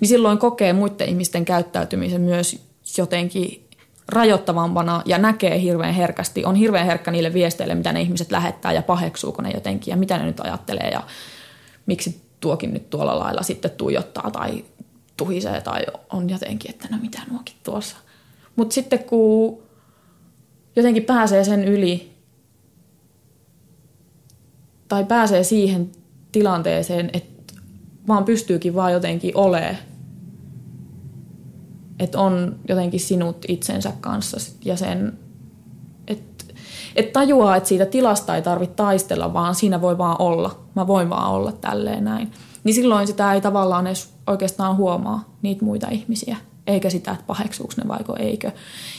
niin 0.00 0.08
silloin 0.08 0.38
kokee 0.38 0.72
muiden 0.72 1.08
ihmisten 1.08 1.44
käyttäytymisen 1.44 2.20
myös 2.20 2.58
jotenkin 2.98 3.68
rajoittavampana 4.08 5.02
ja 5.04 5.18
näkee 5.18 5.60
hirveän 5.60 5.94
herkästi, 5.94 6.44
on 6.44 6.54
hirveän 6.54 6.86
herkkä 6.86 7.10
niille 7.10 7.32
viesteille, 7.32 7.74
mitä 7.74 7.92
ne 7.92 8.00
ihmiset 8.00 8.30
lähettää 8.30 8.72
ja 8.72 8.82
paheksuuko 8.82 9.42
ne 9.42 9.50
jotenkin 9.50 9.92
ja 9.92 9.96
mitä 9.96 10.18
ne 10.18 10.24
nyt 10.24 10.40
ajattelee 10.40 10.90
ja 10.92 11.02
miksi 11.86 12.29
tuokin 12.40 12.72
nyt 12.72 12.90
tuolla 12.90 13.18
lailla 13.18 13.42
sitten 13.42 13.70
tuijottaa 13.70 14.30
tai 14.30 14.64
tuhisee 15.16 15.60
tai 15.60 15.82
on 16.12 16.30
jotenkin, 16.30 16.70
että 16.70 16.88
no 16.90 16.98
mitä 17.02 17.20
nuokin 17.30 17.54
tuossa. 17.62 17.96
Mutta 18.56 18.74
sitten 18.74 19.04
kun 19.04 19.62
jotenkin 20.76 21.04
pääsee 21.04 21.44
sen 21.44 21.64
yli 21.64 22.12
tai 24.88 25.04
pääsee 25.04 25.44
siihen 25.44 25.92
tilanteeseen, 26.32 27.10
että 27.12 27.54
vaan 28.08 28.24
pystyykin 28.24 28.74
vaan 28.74 28.92
jotenkin 28.92 29.36
olemaan 29.36 29.76
että 32.00 32.20
on 32.20 32.58
jotenkin 32.68 33.00
sinut 33.00 33.36
itsensä 33.48 33.92
kanssa 34.00 34.36
ja 34.64 34.76
sen, 34.76 35.18
että 36.96 37.08
et 37.08 37.12
tajuaa, 37.12 37.56
että 37.56 37.68
siitä 37.68 37.86
tilasta 37.86 38.36
ei 38.36 38.42
tarvitse 38.42 38.74
taistella, 38.76 39.32
vaan 39.32 39.54
siinä 39.54 39.80
voi 39.80 39.98
vaan 39.98 40.16
olla. 40.18 40.58
Mä 40.74 40.86
voin 40.86 41.10
vaan 41.10 41.30
olla 41.30 41.52
tälleen 41.52 42.04
näin. 42.04 42.32
Niin 42.64 42.74
silloin 42.74 43.06
sitä 43.06 43.32
ei 43.32 43.40
tavallaan 43.40 43.86
edes 43.86 44.12
oikeastaan 44.26 44.76
huomaa 44.76 45.24
niitä 45.42 45.64
muita 45.64 45.88
ihmisiä. 45.90 46.36
Eikä 46.66 46.90
sitä, 46.90 47.10
että 47.10 47.24
paheksuuko 47.26 47.72
ne 47.76 47.88
vaiko 47.88 48.16
eikö. 48.18 48.50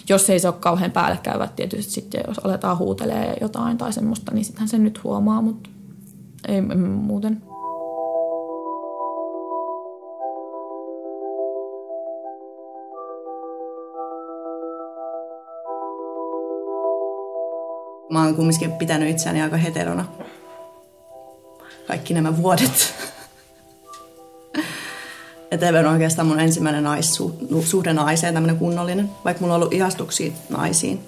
Jos 0.10 0.30
ei 0.30 0.40
se 0.40 0.48
ole 0.48 0.56
kauhean 0.60 0.92
päällekkäyvä, 0.92 1.48
tietysti 1.48 1.92
sitten 1.92 2.24
jos 2.28 2.40
aletaan 2.40 2.78
huutelee 2.78 3.38
jotain 3.42 3.78
tai 3.78 3.94
semmoista, 3.94 4.32
niin 4.32 4.46
sittenhän 4.46 4.68
se 4.68 4.78
nyt 4.78 5.04
huomaa, 5.04 5.42
mutta 5.42 5.70
ei 6.48 6.62
muuten. 6.62 7.44
Oon 18.32 18.36
kumminkin 18.36 18.72
pitänyt 18.72 19.10
itseäni 19.10 19.42
aika 19.42 19.58
heterona 19.58 20.06
kaikki 21.88 22.14
nämä 22.14 22.38
vuodet. 22.38 22.94
Että 25.52 25.70
Eve 25.70 25.80
on 25.80 25.86
oikeastaan 25.86 26.28
mun 26.28 26.40
ensimmäinen 26.40 26.84
naissuhde 26.84 27.94
naiseen, 27.94 28.34
tämmöinen 28.34 28.58
kunnollinen, 28.58 29.10
vaikka 29.26 29.42
mulla 29.42 29.56
on 29.56 29.62
ollut 29.62 29.74
ihastuksia 29.74 30.32
naisiin. 30.50 31.08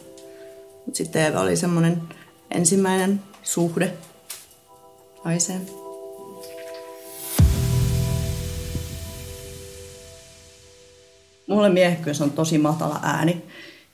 Mutta 0.86 0.98
sitten 0.98 1.26
Eve 1.26 1.38
oli 1.38 1.58
semmoinen 1.58 2.02
ensimmäinen 2.52 3.22
suhde 3.44 3.94
naiseen. 5.26 5.62
Mulle 11.48 11.70
miehekkyys 11.70 12.22
on 12.22 12.32
tosi 12.32 12.58
matala 12.58 13.00
ääni. 13.04 13.44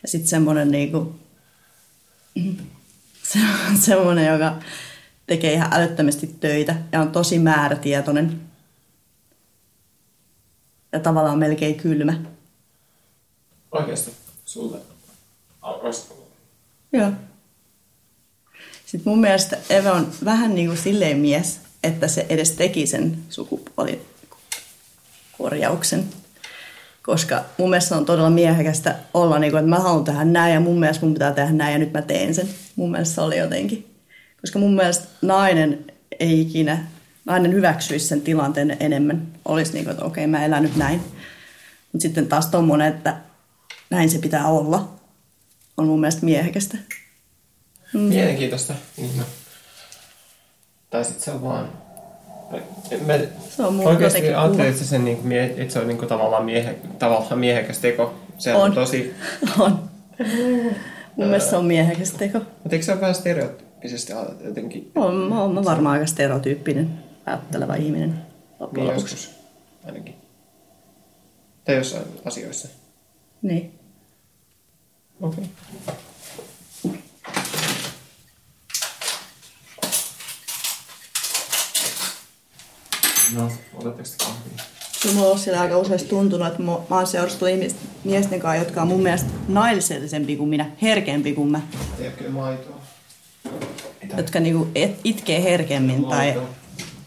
Ja 0.02 0.08
sitten 0.08 0.30
semmoinen 0.30 0.72
niinku, 0.72 1.16
se 3.34 3.40
on 3.70 3.78
semmoinen, 3.88 4.28
joka 4.28 4.56
tekee 5.28 5.54
ihan 5.54 5.74
älyttömästi 5.74 6.36
töitä 6.40 6.76
ja 6.92 7.02
on 7.02 7.12
tosi 7.12 7.40
määrätietoinen. 7.40 8.42
Ja 10.92 11.00
tavallaan 11.00 11.40
melkein 11.40 11.76
kylmä. 11.76 12.14
Oikeasti 13.72 14.12
sulle 14.46 14.78
Joo. 16.94 17.12
Sitten 18.86 19.12
mun 19.12 19.22
mielestä 19.22 19.58
Eve 19.70 19.92
on 19.92 20.12
vähän 20.26 20.56
niin 20.56 20.68
kuin 20.68 20.78
silleen 20.78 21.18
mies, 21.18 21.60
että 21.84 22.08
se 22.08 22.26
edes 22.30 22.52
teki 22.52 22.88
sen 22.88 23.18
sukupuolikorjauksen. 23.30 26.06
Koska 27.02 27.44
mun 27.58 27.70
mielestä 27.70 27.98
on 27.98 28.06
todella 28.06 28.30
miehekästä 28.30 28.96
olla 29.14 29.40
niin 29.40 29.52
kuin, 29.52 29.60
että 29.60 29.70
mä 29.70 29.80
haluan 29.80 30.04
tehdä 30.04 30.26
näin 30.26 30.54
ja 30.54 30.60
mun 30.60 30.80
mielestä 30.80 31.06
mun 31.06 31.14
pitää 31.14 31.32
tehdä 31.32 31.52
näin 31.52 31.74
ja 31.74 31.80
nyt 31.80 31.94
mä 31.94 32.02
teen 32.02 32.36
sen. 32.36 32.50
Mun 32.80 32.92
mielestä 32.92 33.16
se 33.16 33.22
oli 33.22 33.38
jotenkin. 33.38 33.96
Koska 34.42 34.60
mun 34.60 34.76
mielestä 34.76 35.08
nainen 35.22 35.92
ei 36.20 36.42
ikinä, 36.42 36.88
nainen 37.26 37.54
hyväksyisi 37.54 38.08
sen 38.08 38.22
tilanteen 38.22 38.78
enemmän. 38.80 39.28
Olisi 39.46 39.74
niin 39.74 39.86
kuin, 39.86 39.92
että 39.92 40.06
okei 40.06 40.28
mä 40.28 40.46
elän 40.46 40.64
nyt 40.64 40.76
näin. 40.76 41.00
Mutta 41.92 42.02
sitten 42.02 42.28
taas 42.28 42.46
tommonen, 42.46 42.96
että 42.96 43.18
näin 43.90 44.10
se 44.10 44.18
pitää 44.18 44.48
olla, 44.48 44.90
on 45.78 45.88
mun 45.88 46.00
mielestä 46.00 46.26
miehekästä. 46.26 46.78
Mm. 47.94 48.00
Mielenkiintoista. 48.00 48.74
Niin 48.98 49.18
no. 49.18 49.24
Tai 50.90 51.06
sitten 51.06 51.24
se 51.24 51.32
on 51.32 51.44
vaan 51.44 51.70
Mä 53.06 53.20
se 53.50 53.64
on 53.64 53.80
oikeasti 53.80 54.34
ajattelin, 54.34 54.72
että, 54.72 54.84
sen, 54.84 55.06
niin 55.06 55.20
mie, 55.24 55.54
että 55.58 55.74
se 55.74 55.80
on 55.80 55.88
niin 55.88 55.98
kuin, 55.98 56.10
tavallaan, 56.10 56.46
miehe, 56.46 56.76
tavallaan 57.00 57.40
miehekäs 57.40 57.78
teko. 57.78 58.20
Se 58.38 58.54
on, 58.54 58.62
on 58.62 58.74
tosi... 58.74 59.16
On. 59.60 59.90
Mun 61.20 61.28
mielestä 61.28 61.50
se 61.50 61.56
on 61.56 61.66
miehekäs 61.66 62.12
teko. 62.12 62.40
Mutta 62.40 62.70
eikö 62.72 62.86
se 62.86 62.92
ole 62.92 63.02
vähän 63.02 63.16
stereotyyppisesti 63.16 64.14
jotenkin? 64.44 64.92
On, 64.96 65.16
mä 65.16 65.42
oon 65.42 65.66
varmaan 65.66 65.94
aika 65.94 66.06
stereotyyppinen 66.06 67.04
ajatteleva 67.26 67.76
ihminen 67.76 68.22
loppujen 68.60 68.88
niin 68.88 68.94
joskus 68.94 69.30
ainakin. 69.86 70.16
Tai 71.66 71.76
jossain 71.76 72.04
asioissa. 72.26 72.68
Niin. 73.42 73.80
Okei. 75.22 75.44
Okay. 75.44 76.98
No, 83.36 83.52
otatteko 83.74 84.10
kahvia? 84.18 84.79
No, 85.06 85.12
mulla 85.14 85.32
on 85.32 85.40
siellä 85.40 85.62
aika 85.62 85.78
usein 85.78 86.06
tuntunut, 86.08 86.48
että 86.48 86.64
mä 86.64 86.72
oon 86.90 87.08
seurustellut 87.08 87.76
miesten 88.04 88.40
kanssa, 88.40 88.64
jotka 88.64 88.82
on 88.82 88.88
mun 88.88 89.04
mielestä 89.04 89.30
naillisellisempi 89.48 90.36
kuin 90.36 90.50
minä, 90.50 90.66
herkempi 90.82 91.34
kuin 91.34 91.52
mä. 91.52 91.62
Tiedätkö 91.98 92.30
maitoa? 92.30 92.80
Mitä? 94.04 94.16
Jotka 94.18 94.40
niinku 94.40 94.68
itkee 95.04 95.44
herkemmin 95.44 96.02
Maito. 96.02 96.16
tai 96.16 96.42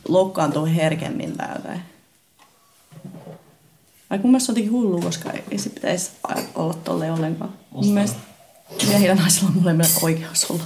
loukkaantuu 0.09 0.65
herkemmin 0.67 1.37
tai 1.37 1.49
jotain. 1.57 1.81
Ai 4.11 4.19
mun 4.19 4.31
mielestä 4.31 4.47
se 4.47 4.53
on 4.53 4.57
jotenkin 4.57 4.73
hullu, 4.73 5.01
koska 5.01 5.33
ei 5.51 5.59
se 5.59 5.71
pitäisi 5.71 6.11
olla 6.55 6.75
tolle 6.75 7.13
ollenkaan. 7.13 7.53
Musta. 7.71 7.87
Mun 7.87 7.95
mielestä 7.95 8.19
miehillä 8.87 9.15
naisilla 9.15 9.49
on 9.49 9.55
mulle 9.55 9.87
oikeus 10.03 10.51
olla 10.51 10.65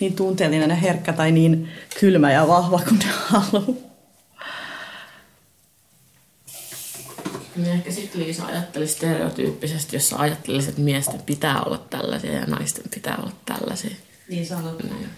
niin 0.00 0.16
tunteellinen 0.16 0.70
ja 0.70 0.76
herkkä 0.76 1.12
tai 1.12 1.32
niin 1.32 1.68
kylmä 2.00 2.32
ja 2.32 2.48
vahva 2.48 2.80
kuin 2.88 2.98
ne 2.98 3.04
haluaa. 3.08 3.93
Niin 7.56 7.68
ehkä 7.68 7.90
sitten 7.90 8.20
Liisa 8.20 8.46
ajatteli 8.46 8.86
stereotyyppisesti, 8.86 9.96
jos 9.96 10.08
sä 10.08 10.16
että 10.68 10.80
miesten 10.80 11.22
pitää 11.22 11.62
olla 11.62 11.78
tällaisia 11.78 12.32
ja 12.32 12.46
naisten 12.46 12.84
pitää 12.94 13.16
olla 13.22 13.32
tällaisia. 13.44 13.96
Niin 14.28 14.46
sanon. 14.46 14.76
Näin. 14.90 15.10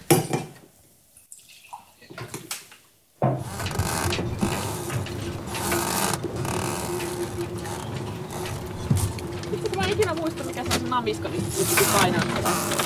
Mä 9.75 9.83
en 9.83 9.89
ikinä 9.93 10.13
muista, 10.13 10.43
mikä 10.43 10.63
se 10.63 10.73
on 10.73 10.79
se 10.79 10.87
namiska, 10.87 11.29
niin 11.29 11.43
piti 11.43 11.87
painaa 11.93 12.21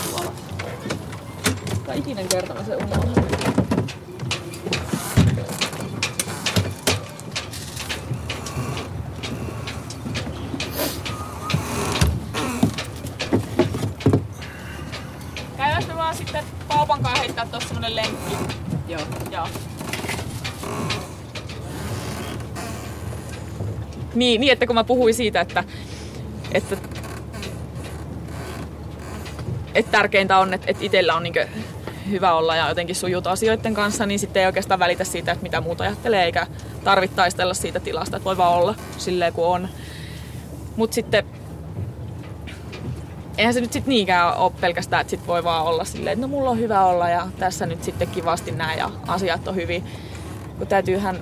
tuolla. 0.10 0.34
Tai 1.86 2.00
ikinen 2.00 2.28
kerta 2.28 2.54
mä 2.54 2.64
se 2.64 2.76
unohdin. 2.76 3.41
Vaan 16.12 16.18
sitten 16.18 16.46
Paupan 16.68 17.04
kanssa 17.04 17.20
heittää 17.20 17.46
tuossa 17.46 17.68
semmonen 17.68 17.96
lenkki? 17.96 18.36
Joo. 18.88 19.02
Joo. 19.32 19.48
Niin, 24.16 24.42
niin, 24.42 24.54
että 24.54 24.66
kun 24.68 24.76
mä 24.76 24.84
puhuin 24.84 25.14
siitä, 25.14 25.42
että, 25.42 25.64
että, 26.52 26.78
että 29.76 29.92
tärkeintä 29.92 30.38
on, 30.38 30.54
että, 30.54 30.68
että 30.70 30.86
itsellä 30.86 31.16
on 31.16 31.24
niin 31.24 31.34
hyvä 32.10 32.34
olla 32.34 32.56
ja 32.56 32.70
jotenkin 32.70 32.96
sujuta 32.96 33.32
asioiden 33.32 33.74
kanssa, 33.74 34.06
niin 34.06 34.20
sitten 34.20 34.42
ei 34.42 34.48
oikeastaan 34.48 34.80
välitä 34.80 35.04
siitä, 35.04 35.32
että 35.32 35.44
mitä 35.44 35.62
muuta 35.62 35.84
ajattelee, 35.84 36.24
eikä 36.24 36.48
tarvitse 36.84 37.16
taistella 37.16 37.54
siitä 37.54 37.80
tilasta, 37.80 38.18
että 38.18 38.26
voi 38.26 38.38
vaan 38.38 38.54
olla 38.54 38.76
silleen 38.98 39.34
kuin 39.34 39.48
on. 39.48 39.70
Mutta 40.76 40.96
sitten 40.96 41.26
eihän 43.38 43.54
se 43.54 43.62
nyt 43.62 43.74
sitten 43.74 43.90
niinkään 43.90 44.38
ole 44.38 44.52
pelkästään, 44.62 45.02
että 45.02 45.12
sit 45.12 45.28
voi 45.28 45.44
vaan 45.44 45.66
olla 45.66 45.86
silleen, 45.86 46.14
että 46.14 46.28
no 46.28 46.28
mulla 46.28 46.50
on 46.50 46.60
hyvä 46.60 46.86
olla 46.86 47.10
ja 47.10 47.28
tässä 47.40 47.66
nyt 47.66 47.84
sitten 47.84 48.08
kivasti 48.08 48.52
näin 48.52 48.80
ja 48.80 48.90
asiat 49.08 49.48
on 49.48 49.56
hyvin. 49.56 49.84
Kun 50.58 50.68
täytyyhän, 50.68 51.20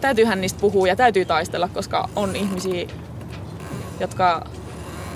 täytyyhän 0.00 0.40
niistä 0.40 0.60
puhua 0.60 0.88
ja 0.88 0.96
täytyy 0.96 1.24
taistella, 1.24 1.68
koska 1.68 2.08
on 2.16 2.36
ihmisiä, 2.36 2.86
jotka 4.00 4.46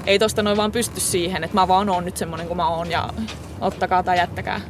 ei 0.07 0.19
tosta 0.19 0.43
noin 0.43 0.57
vaan 0.57 0.73
pysty 0.73 1.01
siihen, 1.01 1.45
että 1.45 1.55
mä 1.55 1.69
vaan 1.69 1.89
oon 1.89 2.05
nyt 2.05 2.17
semmonen 2.17 2.47
kuin 2.47 2.57
mä 2.57 2.69
oon 2.69 2.91
ja 2.91 3.09
ottakaa 3.61 4.03
tai 4.03 4.19
jättäkää. 4.19 4.61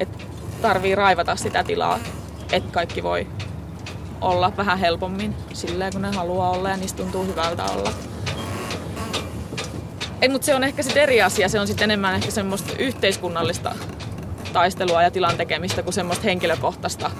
Et 0.00 0.26
tarvii 0.62 0.94
raivata 0.94 1.36
sitä 1.36 1.64
tilaa, 1.64 1.98
että 2.52 2.72
kaikki 2.72 3.02
voi 3.02 3.26
olla 4.20 4.52
vähän 4.56 4.78
helpommin 4.78 5.34
silleen, 5.52 5.92
kun 5.92 6.02
ne 6.02 6.10
haluaa 6.16 6.50
olla 6.50 6.70
ja 6.70 6.76
niistä 6.76 7.02
tuntuu 7.02 7.26
hyvältä 7.26 7.64
olla. 7.64 7.92
Ei, 10.26 10.30
mutta 10.30 10.46
se 10.46 10.54
on 10.54 10.64
ehkä 10.64 10.82
sitten 10.82 11.02
eri 11.02 11.22
asia. 11.22 11.48
Se 11.48 11.60
on 11.60 11.66
sitten 11.66 11.84
enemmän 11.84 12.14
ehkä 12.14 12.30
semmoista 12.30 12.72
yhteiskunnallista 12.78 13.74
taistelua 14.52 15.02
ja 15.02 15.10
tilan 15.10 15.36
tekemistä 15.36 15.82
kuin 15.82 15.94
semmoista 15.94 16.24
henkilökohtaista 16.24 17.10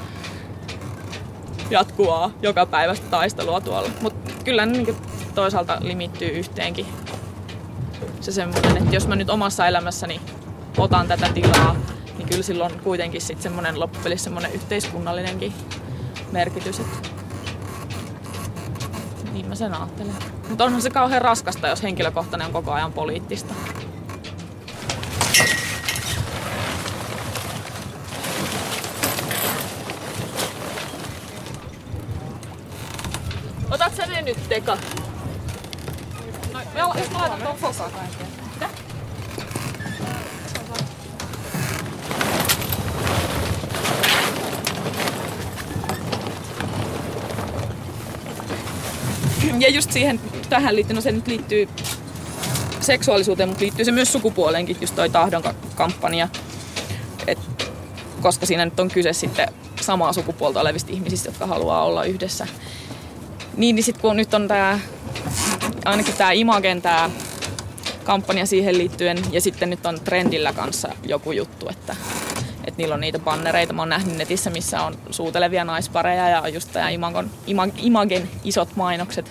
jatkuvaa 1.70 2.30
joka 2.42 2.66
päivästä 2.66 3.06
taistelua 3.10 3.60
tuolla. 3.60 3.88
Mutta 4.00 4.32
kyllä 4.44 4.66
ne 4.66 4.72
niin 4.72 4.96
toisaalta 5.34 5.78
limittyy 5.80 6.28
yhteenkin. 6.28 6.86
Se 8.20 8.32
semmoinen, 8.32 8.76
että 8.76 8.94
jos 8.94 9.06
mä 9.08 9.16
nyt 9.16 9.30
omassa 9.30 9.66
elämässäni 9.66 10.20
otan 10.78 11.08
tätä 11.08 11.28
tilaa, 11.34 11.76
niin 12.18 12.28
kyllä 12.28 12.42
silloin 12.42 12.80
kuitenkin 12.80 13.20
sitten 13.20 13.42
semmoinen 13.42 13.80
loppupelissä 13.80 14.24
semmoinen 14.24 14.52
yhteiskunnallinenkin 14.52 15.52
merkitys. 16.32 16.80
Että 16.80 17.15
mä 19.48 19.54
sen 19.54 19.74
ajattelen. 19.74 20.14
Mutta 20.48 20.64
onhan 20.64 20.82
se 20.82 20.90
kauhean 20.90 21.22
raskasta, 21.22 21.68
jos 21.68 21.82
henkilökohtainen 21.82 22.46
on 22.46 22.52
koko 22.52 22.72
ajan 22.72 22.92
poliittista. 22.92 23.54
Otat 33.70 33.96
sä 33.96 34.06
ne 34.06 34.22
nyt, 34.22 34.48
Teka? 34.48 34.78
No, 36.74 36.94
jos 36.98 37.10
mä 37.10 37.18
laitan 37.18 37.42
tuon 37.42 37.56
fokaan. 37.56 37.90
Ja 49.58 49.70
just 49.70 49.92
siihen, 49.92 50.20
tähän 50.48 50.76
liittyy, 50.76 50.94
no 50.94 51.00
se 51.00 51.12
nyt 51.12 51.26
liittyy 51.26 51.68
seksuaalisuuteen, 52.80 53.48
mutta 53.48 53.62
liittyy 53.62 53.84
se 53.84 53.92
myös 53.92 54.12
sukupuoleenkin, 54.12 54.76
just 54.80 54.94
toi 54.94 55.10
tahdon 55.10 55.42
kampanja. 55.74 56.28
Et, 57.26 57.38
koska 58.22 58.46
siinä 58.46 58.64
nyt 58.64 58.80
on 58.80 58.88
kyse 58.88 59.12
sitten 59.12 59.48
samaa 59.80 60.12
sukupuolta 60.12 60.60
olevista 60.60 60.92
ihmisistä, 60.92 61.28
jotka 61.28 61.46
haluaa 61.46 61.84
olla 61.84 62.04
yhdessä. 62.04 62.46
Niin, 63.56 63.76
niin 63.76 63.84
sitten 63.84 64.02
kun 64.02 64.16
nyt 64.16 64.34
on 64.34 64.48
tämä, 64.48 64.78
ainakin 65.84 66.14
tämä 66.14 66.32
Imagen 66.32 66.82
tämä 66.82 67.10
kampanja 68.04 68.46
siihen 68.46 68.78
liittyen, 68.78 69.18
ja 69.32 69.40
sitten 69.40 69.70
nyt 69.70 69.86
on 69.86 70.00
trendillä 70.00 70.52
kanssa 70.52 70.88
joku 71.02 71.32
juttu, 71.32 71.68
että, 71.68 71.96
että 72.64 72.78
niillä 72.78 72.94
on 72.94 73.00
niitä 73.00 73.18
bannereita. 73.18 73.72
Mä 73.72 73.82
oon 73.82 73.88
nähnyt 73.88 74.16
netissä, 74.16 74.50
missä 74.50 74.82
on 74.82 74.98
suutelevia 75.10 75.64
naispareja 75.64 76.28
ja 76.28 76.48
just 76.48 76.72
tämä 76.72 76.88
Imagen, 76.88 77.30
Imagen 77.76 78.30
isot 78.44 78.76
mainokset. 78.76 79.30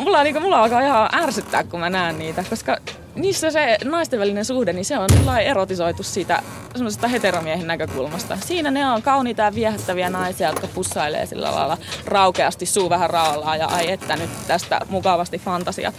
Mulla, 0.00 0.22
niin 0.22 0.42
mulla 0.42 0.62
alkaa 0.62 0.80
ihan 0.80 1.08
ärsyttää, 1.14 1.64
kun 1.64 1.80
mä 1.80 1.90
näen 1.90 2.18
niitä, 2.18 2.44
koska 2.50 2.76
niissä 3.14 3.50
se 3.50 3.78
naisten 3.84 4.20
välinen 4.20 4.44
suhde, 4.44 4.72
niin 4.72 4.84
se 4.84 4.98
on 4.98 5.08
erotisoitu 5.44 6.02
siitä 6.02 6.42
semmoisesta 6.72 7.08
heteromiehen 7.08 7.66
näkökulmasta. 7.66 8.38
Siinä 8.46 8.70
ne 8.70 8.88
on 8.88 9.02
kauniita 9.02 9.42
ja 9.42 9.54
viehättäviä 9.54 10.10
naisia, 10.10 10.48
jotka 10.48 10.66
pussailee 10.66 11.26
sillä 11.26 11.54
lailla 11.54 11.78
raukeasti, 12.06 12.66
suu 12.66 12.90
vähän 12.90 13.10
raolaa 13.10 13.56
ja 13.56 13.66
ai 13.66 13.90
että 13.90 14.16
nyt 14.16 14.30
tästä 14.46 14.80
mukavasti 14.88 15.38
fantasiat 15.38 15.94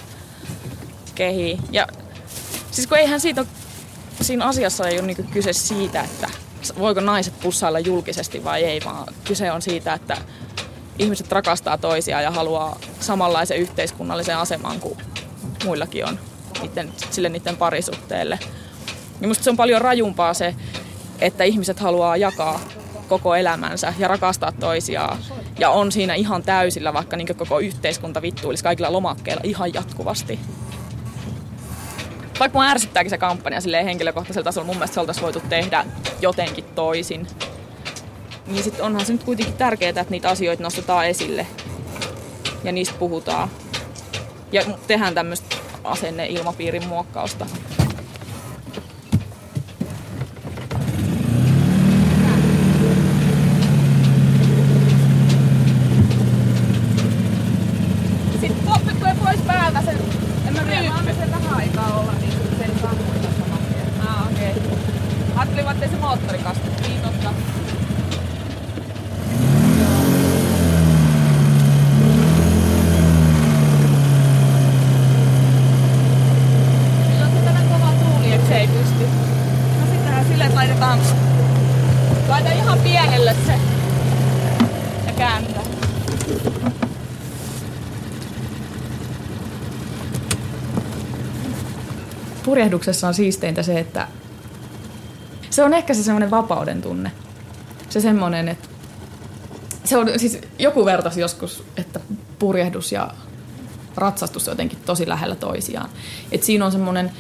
kehii. 1.16 1.58
Ja 1.72 1.88
siis 2.72 2.88
kun 2.88 2.98
eihän 2.98 3.20
siitä 3.20 3.42
ole, 3.42 3.48
siinä 4.22 4.46
asiassa 4.46 4.88
ei 4.88 5.00
ole 5.00 5.08
niin 5.08 5.28
kyse 5.32 5.54
siitä, 5.54 6.02
että 6.02 6.30
voiko 6.80 7.00
naiset 7.00 7.34
pussailla 7.40 7.80
julkisesti 7.80 8.44
vai 8.44 8.64
ei, 8.64 8.82
vaan 8.86 9.14
kyse 9.26 9.52
on 9.52 9.62
siitä, 9.62 9.94
että 9.94 10.18
ihmiset 11.02 11.32
rakastaa 11.32 11.78
toisiaan 11.78 12.24
ja 12.24 12.32
haluaa 12.32 12.80
samanlaisen 13.00 13.58
yhteiskunnallisen 13.58 14.38
aseman 14.38 14.80
kuin 14.80 14.98
muillakin 15.66 16.06
on 16.06 16.20
niiden, 16.62 16.94
sille 17.12 17.30
niiden 17.30 17.58
parisuhteelle. 17.58 18.40
Ja 19.22 19.28
musta 19.28 19.44
se 19.44 19.50
on 19.50 19.58
paljon 19.58 19.82
rajumpaa 19.82 20.34
se, 20.34 20.56
että 21.20 21.44
ihmiset 21.44 21.80
haluaa 21.80 22.18
jakaa 22.18 22.60
koko 23.08 23.36
elämänsä 23.36 23.94
ja 24.00 24.08
rakastaa 24.08 24.52
toisiaan. 24.52 25.18
Ja 25.60 25.70
on 25.70 25.92
siinä 25.92 26.14
ihan 26.14 26.44
täysillä, 26.44 26.94
vaikka 26.94 27.18
niin 27.18 27.38
koko 27.38 27.60
yhteiskunta 27.60 28.22
vittuilisi 28.22 28.64
kaikilla 28.64 28.92
lomakkeilla 28.92 29.42
ihan 29.44 29.74
jatkuvasti. 29.74 30.40
Vaikka 32.40 32.60
mua 32.60 32.70
ärsyttääkin 32.70 33.10
se 33.10 33.18
kampanja 33.18 33.62
silleen 33.62 33.86
henkilökohtaisella 33.86 34.44
tasolla, 34.44 34.66
mun 34.66 34.76
mielestä 34.76 34.94
se 34.94 35.00
oltaisiin 35.00 35.24
voitu 35.24 35.42
tehdä 35.50 35.86
jotenkin 36.22 36.66
toisin. 36.66 37.28
Niin 38.48 38.64
sit 38.64 38.80
onhan 38.80 39.06
se 39.06 39.14
nyt 39.14 39.24
kuitenkin 39.24 39.54
tärkeää, 39.54 39.90
että 39.90 40.06
niitä 40.10 40.30
asioita 40.30 40.64
nostetaan 40.64 41.08
esille 41.08 41.48
ja 42.64 42.72
niistä 42.72 42.96
puhutaan. 43.00 43.50
Ja 44.52 44.64
tehdään 44.88 45.14
tämmöistä 45.14 45.56
asenne 45.84 46.26
ilmapiirin 46.26 46.88
muokkausta. 46.88 47.46
Sitten 58.42 58.66
Poppi 58.66 58.94
tulee 58.94 59.16
pois 59.24 59.40
päältä 59.48 59.82
sen, 59.82 59.98
en 60.48 60.54
mä 60.54 60.62
tiedä, 60.62 60.90
mä 60.90 61.14
sen 61.14 61.32
vähän 61.32 61.54
aikaa 61.54 62.00
olla, 62.00 62.12
niin 62.12 62.34
sen 62.60 62.72
saa 62.82 62.94
muita 62.94 63.28
saman 63.40 63.60
tien. 63.74 64.08
Ah, 64.08 64.28
okei. 64.32 64.52
Okay. 64.52 64.62
Ajattelin, 65.36 65.72
että 65.72 65.88
se 65.88 65.98
moottori 65.98 66.38
kastettiin, 66.38 66.90
niin 66.90 67.02
totta. 67.02 67.34
Silloin 77.08 77.32
se 77.32 77.40
tätä 77.46 77.60
kova 77.70 77.94
tuuli, 78.04 78.34
että 78.34 78.48
se 78.48 78.58
ei 78.58 78.68
pysty. 78.68 79.04
No 79.80 79.86
sittenhän 79.92 80.26
sille, 80.26 80.44
että 80.44 80.56
laitetaan, 80.56 81.00
laitetaan 82.30 82.58
ihan 82.58 82.80
pienelle 82.80 83.36
se 83.46 83.54
ja 85.08 85.14
kääntää. 85.18 85.62
Purjehduksessa 92.62 93.08
on 93.08 93.14
siisteintä 93.14 93.64
se, 93.64 93.80
että 93.80 94.08
se 95.50 95.64
on 95.64 95.74
ehkä 95.74 95.94
se 95.94 96.04
semmoinen 96.04 96.32
vapauden 96.32 96.82
tunne. 96.82 97.12
Se 97.90 98.02
semmoinen, 98.02 98.48
että 98.50 98.68
se 99.84 99.98
on, 99.98 100.10
siis 100.18 100.40
joku 100.60 100.86
vertasi 100.86 101.22
joskus, 101.22 101.64
että 101.78 102.00
purjehdus 102.40 102.92
ja 102.92 103.10
ratsastus 103.96 104.48
on 104.48 104.52
jotenkin 104.52 104.80
tosi 104.86 105.10
lähellä 105.10 105.36
toisiaan. 105.36 105.90
Et 106.32 106.44
siinä 106.44 106.66
on 106.66 106.72
semmoinen, 106.72 107.12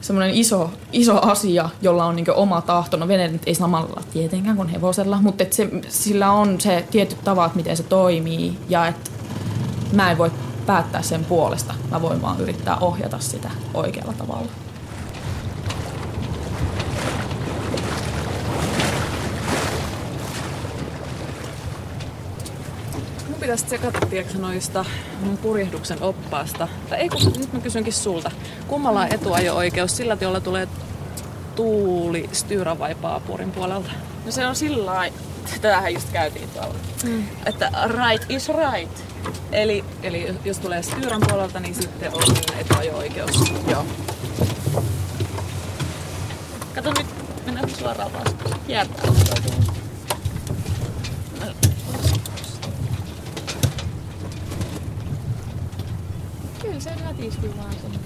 semmoinen 0.00 0.34
iso, 0.34 0.70
iso 0.92 1.20
asia, 1.30 1.70
jolla 1.82 2.04
on 2.04 2.16
niinku 2.16 2.32
oma 2.34 2.60
tahto. 2.60 2.96
No 2.96 3.08
vene 3.08 3.40
ei 3.46 3.54
samalla 3.54 4.02
tietenkään 4.12 4.56
kuin 4.56 4.68
hevosella, 4.68 5.18
mutta 5.22 5.42
et 5.42 5.52
se, 5.52 5.68
sillä 5.88 6.32
on 6.32 6.60
se 6.60 6.84
tietyt 6.90 7.24
tavat, 7.24 7.54
miten 7.54 7.76
se 7.76 7.82
toimii 7.82 8.58
ja 8.68 8.86
että 8.86 9.10
mä 9.92 10.10
en 10.10 10.18
voi 10.18 10.30
päättää 10.66 11.02
sen 11.02 11.24
puolesta. 11.24 11.74
Mä 11.90 12.02
voin 12.02 12.22
vaan 12.22 12.40
yrittää 12.40 12.76
ohjata 12.76 13.18
sitä 13.18 13.50
oikealla 13.74 14.12
tavalla. 14.12 14.61
Pitäisi 23.42 23.66
tsekata, 23.66 24.06
tiedätkö, 24.06 24.38
noista 24.38 24.84
mun 25.20 25.38
purjehduksen 25.38 26.02
oppaasta. 26.02 26.68
Tai 26.88 26.98
ei, 26.98 27.08
kun 27.08 27.32
nyt 27.38 27.52
mä 27.52 27.60
kysynkin 27.60 27.92
sulta. 27.92 28.30
Kummalla 28.68 29.00
on 29.00 29.12
etuajo-oikeus 29.12 29.96
sillä, 29.96 30.16
jolla 30.20 30.40
tulee 30.40 30.68
tuuli 31.56 32.28
styyra 32.32 32.78
vai 32.78 32.94
paapurin 32.94 33.52
puolelta? 33.52 33.90
No 34.24 34.32
se 34.32 34.46
on 34.46 34.56
sillä 34.56 35.10
tätähän 35.54 35.94
just 35.94 36.08
käytiin 36.12 36.48
tuolla, 36.50 36.74
mm. 37.04 37.24
että 37.46 37.72
right 37.86 38.30
is 38.30 38.48
right. 38.48 38.98
Eli, 39.52 39.84
eli 40.02 40.34
jos 40.44 40.58
tulee 40.58 40.82
styyrän 40.82 41.20
puolelta, 41.28 41.60
niin 41.60 41.74
sitten 41.74 42.14
on 42.14 42.22
etuajo-oikeus. 42.60 43.52
Joo. 43.68 43.86
Kato 46.74 46.92
nyt, 46.98 47.06
mennään 47.46 47.70
suoraan 47.70 48.12
vastaan. 48.12 48.60
Jäätää. 48.68 49.04
Se 56.82 56.94
nätistyy 56.94 57.56
vaan 57.56 57.72
sen. 57.72 58.00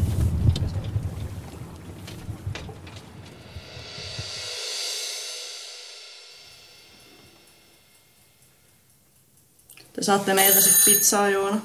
Te 9.93 10.03
saatte 10.03 10.35
meiltä 10.35 10.61
sit 10.61 10.85
pizzaa, 10.85 11.29
Joona. 11.31 11.61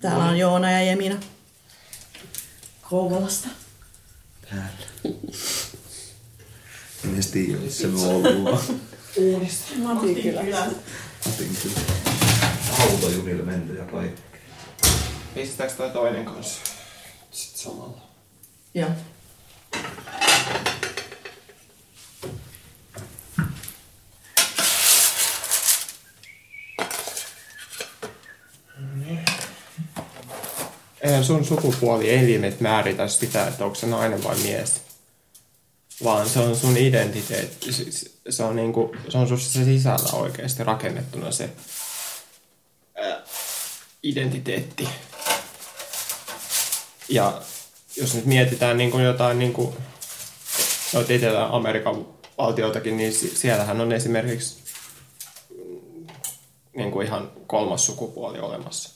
Täällä 0.00 0.24
on 0.24 0.38
Joona 0.38 0.70
ja 0.70 0.82
Jemina. 0.82 1.16
Kouvolasta. 2.82 3.48
Täällä. 4.50 4.70
En 7.04 7.14
edes 7.14 7.26
tiedä, 7.26 7.58
missä 7.58 7.88
me 7.88 8.00
ollaan. 8.00 8.60
Uudesta. 9.16 9.74
Matinkylä. 9.76 10.42
Matinkylä. 11.26 11.80
Hautajunille 12.70 13.42
menty 13.42 13.74
ja 13.74 13.84
kaikki. 13.84 14.29
Pistääkö 15.34 15.72
toi 15.74 15.90
toinen 15.90 16.24
kanssa? 16.24 16.60
Sitten 17.30 17.62
samalla. 17.62 18.00
Joo. 18.74 18.90
Eihän 31.00 31.24
sun 31.24 31.44
sukupuoli-elimet 31.44 32.60
määritä 32.60 33.08
sitä, 33.08 33.46
että 33.46 33.64
onko 33.64 33.74
se 33.74 33.86
nainen 33.86 34.24
vai 34.24 34.36
mies. 34.38 34.80
Vaan 36.04 36.28
se 36.28 36.38
on 36.38 36.56
sun 36.56 36.76
identiteetti. 36.76 37.72
Se- 37.72 38.10
Se 38.30 38.42
on, 38.42 38.56
niinku, 38.56 38.96
se 39.08 39.18
on 39.18 39.28
sussa 39.28 39.64
sisällä 39.64 40.12
oikeasti 40.12 40.64
rakennettuna 40.64 41.30
se 41.32 41.50
ää, 42.96 43.22
identiteetti. 44.02 44.88
Ja 47.10 47.42
jos 47.96 48.14
nyt 48.14 48.24
mietitään 48.24 48.76
niin 48.76 48.90
kuin 48.90 49.04
jotain 49.04 49.38
niin 49.38 49.52
kuin, 49.52 49.76
noita 50.92 51.12
Etelä-Amerikan 51.12 52.06
valtioitakin, 52.38 52.96
niin 52.96 53.12
si- 53.12 53.36
siellähän 53.36 53.80
on 53.80 53.92
esimerkiksi 53.92 54.60
niin 56.76 56.90
kuin 56.90 57.06
ihan 57.06 57.30
kolmas 57.46 57.86
sukupuoli 57.86 58.38
olemassa. 58.38 58.90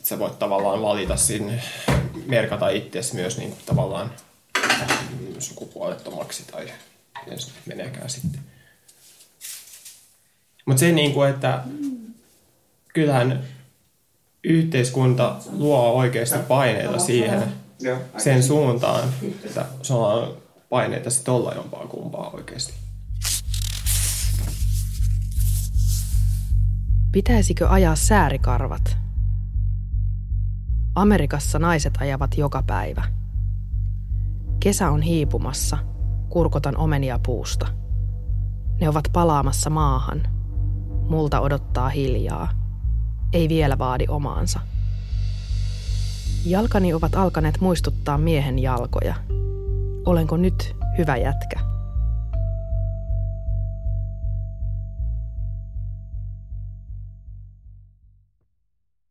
Et 0.00 0.06
sä 0.06 0.18
voit 0.18 0.38
tavallaan 0.38 0.82
valita 0.82 1.16
sinne, 1.16 1.62
merkata 2.26 2.68
itsesi 2.68 3.14
myös 3.14 3.38
niin 3.38 3.50
kuin 3.50 3.62
tavallaan 3.66 4.12
sukupuolettomaksi 5.38 6.44
tai 6.52 6.72
miten 7.24 7.40
se 7.40 7.50
meneekään 7.66 8.10
sitten. 8.10 8.40
Mutta 10.66 10.80
se 10.80 10.92
niin 10.92 11.12
kuin, 11.12 11.30
että 11.30 11.64
kyllähän 12.94 13.44
yhteiskunta 14.44 15.36
luo 15.52 15.92
oikeasti 15.92 16.38
paineita 16.48 16.98
siihen, 16.98 17.42
sen 18.18 18.42
suuntaan, 18.42 19.08
että 19.44 19.66
sulla 19.82 20.08
on 20.08 20.36
paineita 20.68 21.10
sitten 21.10 21.34
olla 21.34 21.54
jompaa 21.54 21.86
kumpaa 21.86 22.30
oikeasti. 22.30 22.74
Pitäisikö 27.12 27.68
ajaa 27.68 27.96
säärikarvat? 27.96 28.96
Amerikassa 30.94 31.58
naiset 31.58 31.94
ajavat 32.00 32.38
joka 32.38 32.62
päivä. 32.66 33.04
Kesä 34.60 34.90
on 34.90 35.02
hiipumassa, 35.02 35.78
kurkotan 36.28 36.76
omenia 36.76 37.18
puusta. 37.18 37.66
Ne 38.80 38.88
ovat 38.88 39.04
palaamassa 39.12 39.70
maahan. 39.70 40.22
Multa 41.08 41.40
odottaa 41.40 41.88
hiljaa. 41.88 42.63
Ei 43.34 43.48
vielä 43.48 43.78
vaadi 43.78 44.04
omaansa. 44.08 44.60
Jalkani 46.46 46.94
ovat 46.94 47.14
alkaneet 47.14 47.60
muistuttaa 47.60 48.18
miehen 48.18 48.58
jalkoja. 48.58 49.14
Olenko 50.06 50.36
nyt 50.36 50.76
hyvä 50.98 51.16
jätkä? 51.16 51.60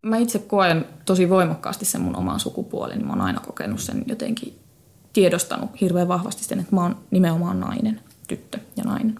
Mä 0.01 0.17
itse 0.17 0.39
koen 0.39 0.86
tosi 1.05 1.30
voimakkaasti 1.30 1.86
sen 1.86 2.01
mun 2.01 2.15
oman 2.15 2.39
sukupuolen, 2.39 2.97
niin 2.97 3.07
mä 3.07 3.13
oon 3.13 3.21
aina 3.21 3.39
kokenut 3.39 3.80
sen 3.80 4.03
jotenkin 4.07 4.59
tiedostanut 5.13 5.82
hirveän 5.82 6.07
vahvasti 6.07 6.43
sen, 6.43 6.59
että 6.59 6.76
mä 6.76 6.82
oon 6.82 6.97
nimenomaan 7.11 7.59
nainen, 7.59 8.01
tyttö 8.28 8.59
ja 8.78 8.84
nainen. 8.84 9.19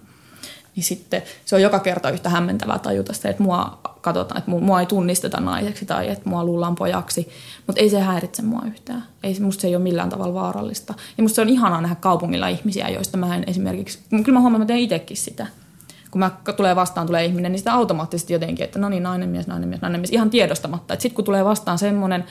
Niin 0.76 0.84
sitten 0.84 1.22
se 1.44 1.56
on 1.56 1.62
joka 1.62 1.78
kerta 1.78 2.10
yhtä 2.10 2.28
hämmentävää 2.28 2.78
tajuta 2.78 3.12
sitä, 3.12 3.28
että 3.28 3.42
mua 3.42 3.78
katsotaan, 4.00 4.38
että 4.38 4.50
mua 4.50 4.80
ei 4.80 4.86
tunnisteta 4.86 5.40
naiseksi 5.40 5.86
tai 5.86 6.08
että 6.08 6.28
mua 6.28 6.44
luullaan 6.44 6.74
pojaksi. 6.74 7.28
Mutta 7.66 7.80
ei 7.80 7.90
se 7.90 8.00
häiritse 8.00 8.42
mua 8.42 8.62
yhtään. 8.66 9.04
Ei, 9.22 9.40
musta 9.40 9.60
se 9.60 9.66
ei 9.66 9.76
ole 9.76 9.82
millään 9.82 10.08
tavalla 10.08 10.34
vaarallista. 10.34 10.94
Ja 11.16 11.22
musta 11.22 11.34
se 11.34 11.42
on 11.42 11.48
ihanaa 11.48 11.80
nähdä 11.80 11.94
kaupungilla 11.94 12.48
ihmisiä, 12.48 12.88
joista 12.88 13.16
mä 13.16 13.36
en 13.36 13.44
esimerkiksi... 13.46 13.98
Kyllä 14.10 14.32
mä 14.32 14.40
huomaan, 14.40 14.62
että 14.62 14.72
mä 14.72 14.76
teen 14.76 14.84
itsekin 14.84 15.16
sitä. 15.16 15.46
Kun 16.10 16.18
mä 16.18 16.30
tulee 16.56 16.76
vastaan, 16.76 17.06
tulee 17.06 17.24
ihminen, 17.24 17.52
niin 17.52 17.58
sitä 17.58 17.74
automaattisesti 17.74 18.32
jotenkin, 18.32 18.64
että 18.64 18.78
no 18.78 18.88
niin, 18.88 19.02
nainen 19.02 19.28
mies, 19.28 19.46
nainen 19.46 19.68
mies, 19.68 19.80
nainen 19.80 20.00
mies, 20.00 20.10
ihan 20.10 20.30
tiedostamatta. 20.30 20.94
Sitten 20.94 21.14
kun 21.14 21.24
tulee 21.24 21.44
vastaan 21.44 21.78
semmoinen, 21.78 22.24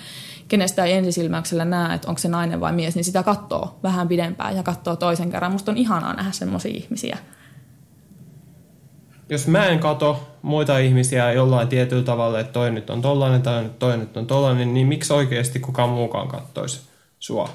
kenestä 0.48 0.84
ei 0.84 0.94
ensisilmäyksellä 0.94 1.66
näe, 1.66 1.96
että 1.96 2.08
onko 2.08 2.20
se 2.20 2.28
nainen 2.28 2.60
vai 2.60 2.74
mies, 2.74 2.96
niin 2.96 3.04
sitä 3.04 3.24
katsoo 3.24 3.80
vähän 3.84 4.08
pidempään 4.08 4.56
ja 4.56 4.64
katsoo 4.64 4.96
toisen 4.96 5.32
kerran. 5.32 5.52
Musta 5.52 5.72
on 5.72 5.78
ihanaa 5.78 6.14
nähdä 6.14 6.32
semmoisia 6.32 6.72
ihmisiä. 6.76 7.18
Jos 9.30 9.48
mä 9.48 9.66
en 9.66 9.80
kato 9.80 10.28
muita 10.42 10.78
ihmisiä 10.78 11.32
jollain 11.32 11.68
tietyllä 11.68 12.04
tavalla, 12.04 12.40
että 12.40 12.54
toi 12.54 12.72
nyt 12.72 12.90
on 12.90 13.02
tollainen 13.02 13.42
tai 13.42 13.70
toi 13.80 13.98
nyt 13.98 14.18
on 14.18 14.28
tollainen, 14.28 14.74
niin 14.74 14.88
miksi 14.88 15.14
oikeasti 15.14 15.60
kukaan 15.60 15.90
muukaan 15.90 16.28
kattoisi 16.28 16.82
sua? 17.20 17.50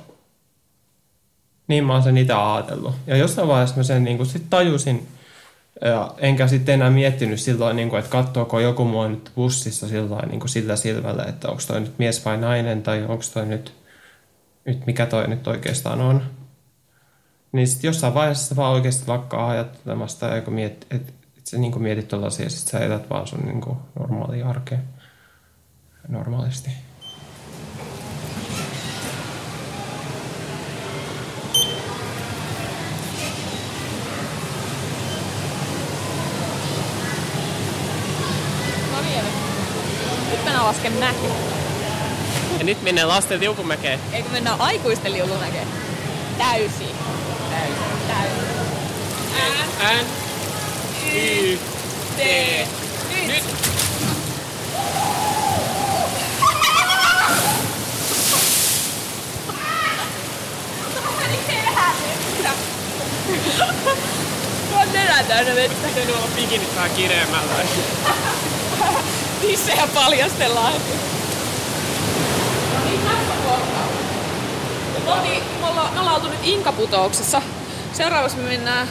Niin 1.69 1.85
mä 1.85 1.93
oon 1.93 2.03
sen 2.03 2.19
itse 2.19 2.33
ajatellut. 2.33 2.95
Ja 3.07 3.17
jossain 3.17 3.49
vaiheessa 3.49 3.77
mä 3.77 3.83
sen 3.83 4.05
niin 4.05 4.27
sit 4.27 4.51
tajusin, 4.51 5.09
ja 5.85 6.15
enkä 6.19 6.47
sitten 6.47 6.75
enää 6.75 6.91
miettinyt 6.91 7.41
silloin, 7.41 7.77
niin 7.77 7.91
kuin, 7.91 7.99
että 7.99 8.11
katsoako 8.11 8.61
joku 8.61 8.85
mua 8.85 9.09
nyt 9.09 9.31
bussissa 9.35 9.89
silloin, 9.89 10.29
niin 10.29 10.41
kuin 10.41 10.51
sillä 10.51 10.77
silmällä, 10.77 11.25
että 11.25 11.49
onko 11.49 11.63
toi 11.67 11.81
nyt 11.81 11.99
mies 11.99 12.25
vai 12.25 12.37
nainen, 12.37 12.83
tai 12.83 13.03
onko 13.03 13.25
toi 13.35 13.47
nyt, 13.47 13.75
nyt, 14.65 14.87
mikä 14.87 15.07
toi 15.07 15.29
nyt 15.29 15.47
oikeastaan 15.47 16.01
on. 16.01 16.23
Niin 17.53 17.69
sitten 17.69 17.89
jossain 17.89 18.15
vaiheessa 18.15 18.57
vaan 18.57 18.75
oikeasti 18.75 19.05
lakkaa 19.07 19.49
ajattelemasta, 19.49 20.27
ja 20.27 20.43
miet, 20.51 20.87
et, 20.91 21.03
et 21.03 21.15
sä 21.51 21.59
niin 21.59 21.73
kuin 21.73 21.83
mietit 21.83 22.09
tuollaisia, 22.09 22.47
ja 22.47 22.51
sitten 22.51 22.81
sä 22.81 22.87
elät 22.87 23.11
vaan 23.11 23.27
sun 23.27 23.41
niin 23.41 23.61
kuin 23.61 23.77
normaalia 23.99 24.49
arkea 24.49 24.79
normaalisti. 26.09 26.71
No 38.93 39.01
niin, 39.01 39.25
nyt 40.31 40.45
mennään 40.45 40.67
lasken 40.67 40.93
mäki. 40.93 41.27
Ja 42.59 42.65
nyt 42.65 42.83
menee 42.83 43.05
lasten 43.05 43.41
tiukumäkeen. 43.41 44.01
Eikö 44.13 44.29
mennään 44.29 44.61
aikuisten 44.61 45.13
liukumäkeen? 45.13 45.69
Täysi. 46.39 46.85
Täysi. 47.51 47.81
Täysi. 48.09 48.59
N, 50.05 50.28
Y, 51.19 51.59
T. 52.17 52.21
Nyt. 53.27 53.45
Tuo 64.71 64.81
on 64.81 64.93
nenä 64.93 65.23
täynnä 65.23 65.55
vettä. 65.55 65.89
Pitänyt 65.89 66.17
olla 66.17 66.29
pikinit 66.37 66.77
vähän 66.77 66.91
kireemmällä. 66.91 67.55
Tissejä 69.41 69.89
paljastellaan. 69.95 70.73
No 72.73 72.85
niin, 72.85 73.01
tässä 73.01 73.35
kohtaa. 73.45 73.89
Me, 75.05 75.13
oltiin, 75.13 75.43
me, 75.61 75.67
ollaan, 75.67 75.95
me 75.95 76.01
ollaan 76.01 76.17
oltu 76.17 76.29
nyt 76.29 76.41
Inkaputouksessa. 76.43 77.43
Seuraavaksi 77.93 78.37
me 78.37 78.43
mennään 78.43 78.89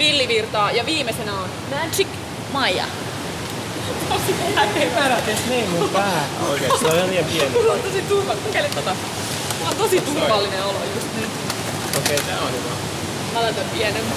Villivirtaa 0.00 0.70
ja 0.70 0.86
viimeisenä 0.86 1.32
on 1.34 1.48
Magic 1.70 2.08
Maja. 2.52 2.84
Tosi 4.08 4.34
Mä 4.94 5.18
edes 5.18 5.38
niin 5.48 5.70
mun 5.70 5.90
oikeesti. 6.50 6.78
Se 6.78 6.86
on 6.86 6.96
ihan 6.96 7.10
liian 7.10 7.24
pieni 7.24 7.50
Mulla 7.50 7.72
on 7.72 7.80
tosi 7.80 8.02
turvallinen. 8.02 8.46
Kokeile 8.46 8.68
tota. 8.68 8.96
Mulla 9.58 9.70
on 9.70 9.76
tosi 9.76 10.00
turvallinen 10.00 10.64
olo 10.64 10.78
just 10.94 11.06
nyt. 11.20 11.30
Okei, 11.98 12.18
tää 12.18 12.40
on 12.40 12.52
hyvä. 12.52 12.70
Mä 13.32 13.42
laitan 13.42 13.64
pienemmän. 13.64 14.16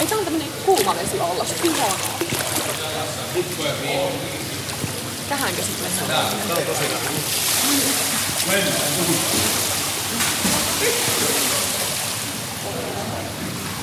Ei 0.00 0.06
tää 0.06 0.18
on 0.18 0.24
tämmönen 0.24 0.48
kuuma 0.64 0.94
vesi 0.94 1.20
olla. 1.20 1.46
Ihanaa. 1.62 2.16
Tähänkö 5.28 5.62
sit 5.62 5.82
mennään? 5.82 6.26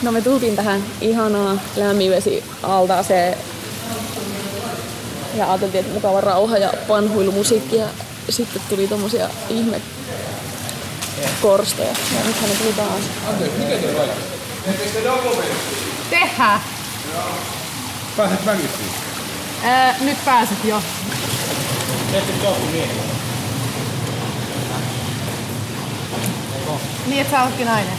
No 0.02 0.12
me 0.12 0.22
tultiin 0.22 0.56
tähän 0.56 0.84
ihanaa 1.02 1.58
lämminvesi 1.76 2.44
altaaseen 2.64 3.38
ja 5.38 5.50
ajateltiin, 5.52 5.82
että 5.82 5.94
mukava 5.94 6.22
rauha 6.22 6.58
ja 6.58 6.74
panhuilumusiikki 6.88 7.76
ja 7.76 7.88
sitten 8.30 8.62
tuli 8.70 8.88
tommosia 8.88 9.30
ihme 9.50 9.82
korsteja. 11.42 11.88
Ja 12.16 12.24
nythän 12.26 12.50
ne 12.50 12.56
tuli 12.56 12.74
taas. 12.74 13.02
Tehdään. 16.10 16.62
Pääset 18.18 18.46
väkisin. 18.46 18.92
Ää, 19.64 19.96
nyt 20.00 20.26
pääset 20.26 20.58
jo. 20.64 20.82
Niin, 27.08 27.22
että 27.22 27.32
sä 27.32 27.44
ootkin 27.44 27.66
nainen. 27.66 27.94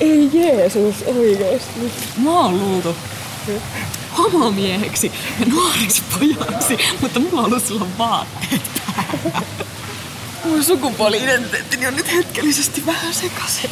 Ei 0.00 0.30
Jeesus, 0.32 0.94
oikeesti. 1.06 1.92
Mä 2.16 2.40
oon 2.40 2.58
luultu 2.58 2.96
homomieheksi 4.18 5.12
ja 5.40 5.46
nuoreksi 5.46 6.02
pojaksi, 6.18 6.78
mutta 7.00 7.20
mulla 7.20 7.40
on 7.40 7.46
ollut 7.46 7.66
silloin 7.66 7.98
vaatteet 7.98 8.62
päällä. 8.86 9.40
Mun 10.44 10.64
sukupuoli-identiteettini 10.64 11.86
on 11.86 11.96
nyt 11.96 12.12
hetkellisesti 12.12 12.86
vähän 12.86 13.14
sekaisin. 13.14 13.70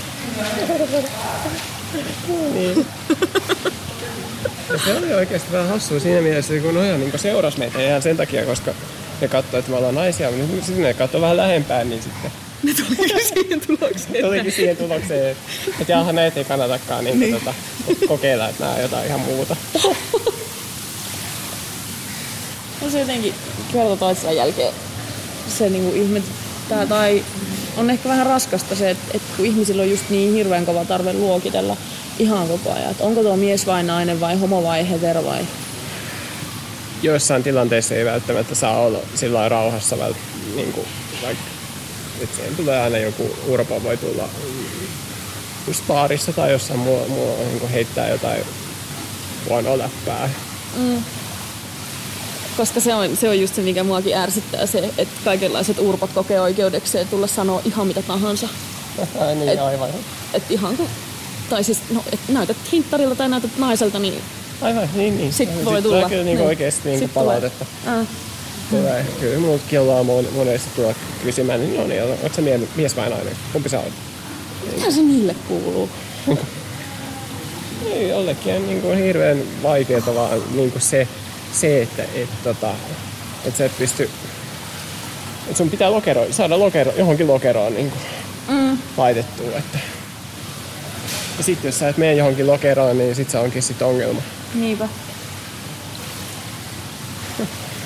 Ja 4.71 4.79
se 4.85 4.97
oli 4.97 5.15
oikeasti 5.15 5.53
vähän 5.53 5.69
hassua 5.69 6.01
siinä 6.01 6.21
mielessä, 6.21 6.55
kun 6.63 6.75
Noja 6.75 6.99
niin 6.99 7.13
seurasi 7.17 7.59
meitä 7.59 7.83
ihan 7.83 8.03
sen 8.03 8.17
takia, 8.17 8.47
koska 8.47 8.75
ne 9.21 9.29
katsoi, 9.29 9.59
että 9.59 9.71
me 9.71 9.77
ollaan 9.77 9.95
naisia, 9.95 10.31
mutta 10.31 10.55
nyt 10.55 10.65
sitten 10.65 10.83
ne 10.83 10.95
katsoi 10.95 11.21
vähän 11.21 11.37
lähempään, 11.37 11.91
niin 11.91 12.03
sitten 12.03 12.31
Ne 12.63 12.73
tuli 12.75 13.25
siihen 13.25 13.61
tulokseen. 13.61 14.25
tulikin 14.25 14.53
siihen 14.53 14.77
tulokseen, 14.77 15.37
että 15.81 15.93
jaha, 15.93 16.13
näitä 16.13 16.41
ei 16.41 16.45
kannatakaan 16.45 17.05
niin 17.05 17.21
niin. 17.21 17.35
Tota, 17.35 17.55
kokeilla, 18.09 18.49
että 18.49 18.65
nämä 18.65 18.75
on 18.75 18.83
jotain 18.83 19.07
ihan 19.07 19.21
muuta. 19.21 19.57
No 22.83 22.91
se 22.91 23.01
jotenkin 23.01 23.35
kerta 23.73 23.97
toisensa 23.97 24.33
jälkeen 24.33 24.75
se 25.59 25.69
niinku 25.69 25.97
ihmetyttää 25.97 26.87
tai 26.87 27.25
on 27.77 27.91
ehkä 27.91 28.09
vähän 28.09 28.27
raskasta 28.27 28.75
se, 28.75 28.91
että, 28.91 29.05
että 29.15 29.37
kun 29.37 29.47
ihmisillä 29.47 29.83
on 29.83 29.91
just 29.91 30.11
niin 30.11 30.35
hirveän 30.35 30.67
kova 30.67 30.85
tarve 30.85 31.13
luokitella 31.13 31.77
ihan 32.21 32.49
koko 32.49 32.73
ajan, 32.73 32.91
että 32.91 33.05
onko 33.05 33.23
tuo 33.23 33.37
mies 33.37 33.67
vai 33.67 33.83
nainen 33.83 34.21
vai 34.21 34.41
homo 34.41 34.63
vai 34.63 34.91
hetero 34.91 35.25
vai 35.25 35.47
Joissain 37.03 37.43
tilanteissa 37.43 37.95
ei 37.95 38.05
välttämättä 38.05 38.55
saa 38.55 38.79
olla 38.79 38.99
sillä 39.15 39.49
rauhassa, 39.49 39.99
vält, 39.99 40.17
niin 40.57 40.73
kuin, 40.73 40.87
vaikka 41.23 41.45
että 42.23 42.37
siihen 42.37 42.57
tulee 42.57 42.81
aina 42.83 42.99
joku 42.99 43.37
urpa 43.47 43.83
voi 43.83 43.97
tulla 43.97 44.23
mm, 44.23 44.65
just 45.67 45.87
baarissa 45.87 46.33
tai 46.33 46.53
jossain 46.53 46.81
muu, 46.81 47.09
muu 47.09 47.37
niin 47.37 47.61
kuin 47.61 47.73
heittää 47.73 48.09
jotain 48.09 48.45
huonoa 49.49 49.79
läppää. 49.79 50.31
koska 52.57 52.81
se 52.81 52.95
on, 52.95 53.17
se 53.17 53.29
on 53.29 53.41
just 53.41 53.55
se, 53.55 53.63
mikä 53.63 53.85
muakin 53.85 54.17
ärsyttää 54.17 54.67
se, 54.67 54.91
että 54.99 55.15
kaikenlaiset 55.25 55.79
urpat 55.79 56.11
kokee 56.13 56.41
oikeudekseen 56.41 57.09
tulla 57.09 57.27
sanoa 57.27 57.63
ihan 57.65 57.87
mitä 57.87 58.03
tahansa. 58.03 58.49
Niin, 59.35 59.49
Et- 59.49 59.61
aivan. 59.61 59.91
Että 60.35 60.55
ihan 60.55 60.77
kun, 60.77 60.87
tai 61.51 61.65
siis, 61.65 61.79
no, 61.95 62.05
et 62.13 62.21
näytät 62.29 62.57
hinttarilta 62.73 63.15
tai 63.17 63.29
näytät 63.29 63.51
naiselta, 63.59 63.99
niin 63.99 64.23
Aivan, 64.61 64.89
niin, 64.95 65.19
niin. 65.19 65.33
Sitten 65.33 65.65
voi 65.65 65.75
Sitten 65.75 65.83
tulla. 65.83 65.97
tulee 65.97 66.09
kyllä 66.09 66.25
niin 66.25 66.37
Niin. 66.39 66.47
oikeasti 66.49 66.89
niin 66.89 66.99
Sitten 66.99 67.23
tulee. 67.23 67.37
palautetta. 67.41 67.67
äh, 67.89 68.07
Tulee. 68.71 69.07
Kyllä 69.21 69.39
minultakin 69.39 69.81
ollaan 69.81 70.07
mon- 70.07 70.35
monesti 70.37 70.71
tulla 70.77 70.95
kysymään, 71.25 71.61
niin 71.61 71.77
no 71.81 71.87
niin, 71.87 72.03
oletko 72.03 72.29
sä 72.37 72.43
mie- 72.43 72.61
mies 72.77 72.97
vai 72.97 73.11
nainen? 73.11 73.37
Kumpi 73.53 73.69
sä 73.69 73.81
olet? 73.81 73.93
mitä 74.77 74.91
se 74.91 75.01
niille 75.03 75.35
kuuluu? 75.49 75.89
Ei, 77.93 78.09
jollekin 78.09 78.55
on 78.55 78.67
niin 78.67 78.81
kuin 78.81 78.99
hirveän 78.99 79.39
vaikeaa 79.63 80.15
vaan 80.15 80.43
niin 80.55 80.71
kuin 80.73 80.83
se, 80.83 81.09
se, 81.53 81.83
että 81.83 82.03
et, 82.15 82.29
tota, 82.45 82.71
et 83.45 83.57
sä 83.57 83.65
et 83.65 83.79
pysty... 83.79 84.11
Et 85.51 85.57
sun 85.57 85.71
pitää 85.71 85.91
lokero, 85.91 86.27
saada 86.31 86.59
lokero, 86.59 86.93
johonkin 86.97 87.27
lokeroon 87.27 87.75
niin 87.75 87.91
kuin 87.91 88.01
mm. 88.49 88.79
laitettua. 88.97 89.47
Että. 89.59 89.79
Ja 91.41 91.45
sitten 91.45 91.69
jos 91.69 91.79
sä 91.79 91.89
et 91.89 91.97
mene 91.97 92.15
johonkin 92.15 92.47
lokeroon, 92.47 92.99
niin 92.99 93.15
sit 93.15 93.31
se 93.31 93.39
onkin 93.39 93.63
sit 93.63 93.83
ongelma. 93.83 94.23
Niinpä. 94.55 94.89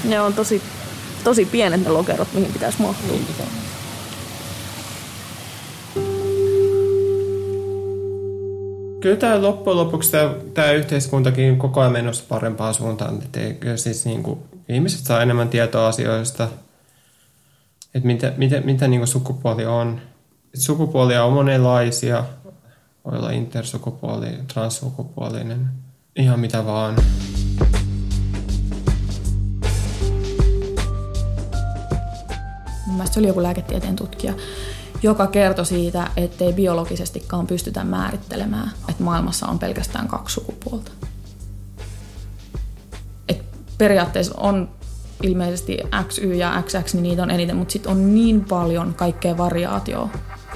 Ne 0.04 0.20
on 0.20 0.34
tosi, 0.34 0.62
tosi 1.24 1.44
pienet 1.44 1.84
ne 1.84 1.90
lokerot, 1.90 2.28
mihin 2.32 2.52
pitäisi 2.52 2.82
mahtua. 2.82 3.16
Kyllä 9.00 9.16
tämä 9.16 9.42
loppujen 9.42 9.76
lopuksi 9.78 10.10
tämä, 10.10 10.34
tämä 10.54 10.70
yhteiskuntakin 10.70 11.58
koko 11.58 11.80
ajan 11.80 11.92
menossa 11.92 12.24
parempaan 12.28 12.74
suuntaan. 12.74 13.22
Että 13.22 13.76
siis 13.76 14.04
niin 14.04 14.22
kuin, 14.22 14.38
ihmiset 14.68 15.06
saa 15.06 15.22
enemmän 15.22 15.48
tietoa 15.48 15.88
asioista, 15.88 16.48
että 17.94 18.06
mitä, 18.06 18.32
mitä, 18.36 18.60
mitä 18.60 18.88
niin 18.88 19.00
kuin 19.00 19.08
sukupuoli 19.08 19.66
on. 19.66 20.00
Et 20.54 20.60
sukupuolia 20.60 21.24
on 21.24 21.32
monenlaisia. 21.32 22.24
Voi 23.04 23.18
olla 23.18 23.30
intersukupuoli, 23.30 24.26
transsukupuolinen, 24.52 25.68
ihan 26.16 26.40
mitä 26.40 26.66
vaan. 26.66 26.96
Mun 32.86 32.96
mielestä 32.96 33.14
se 33.14 33.20
oli 33.20 33.28
joku 33.28 33.42
lääketieteen 33.42 33.96
tutkija, 33.96 34.34
joka 35.02 35.26
kertoi 35.26 35.66
siitä, 35.66 36.10
ettei 36.16 36.52
biologisestikaan 36.52 37.46
pystytä 37.46 37.84
määrittelemään, 37.84 38.70
että 38.88 39.02
maailmassa 39.02 39.46
on 39.46 39.58
pelkästään 39.58 40.08
kaksi 40.08 40.34
sukupuolta. 40.34 40.90
Et 43.28 43.42
periaatteessa 43.78 44.34
on 44.36 44.68
ilmeisesti 45.22 45.78
XY 46.08 46.34
ja 46.34 46.62
XX, 46.62 46.94
niin 46.94 47.02
niitä 47.02 47.22
on 47.22 47.30
eniten, 47.30 47.56
mutta 47.56 47.72
sitten 47.72 47.92
on 47.92 48.14
niin 48.14 48.44
paljon 48.44 48.94
kaikkea 48.94 49.38
variaatioa, 49.38 50.08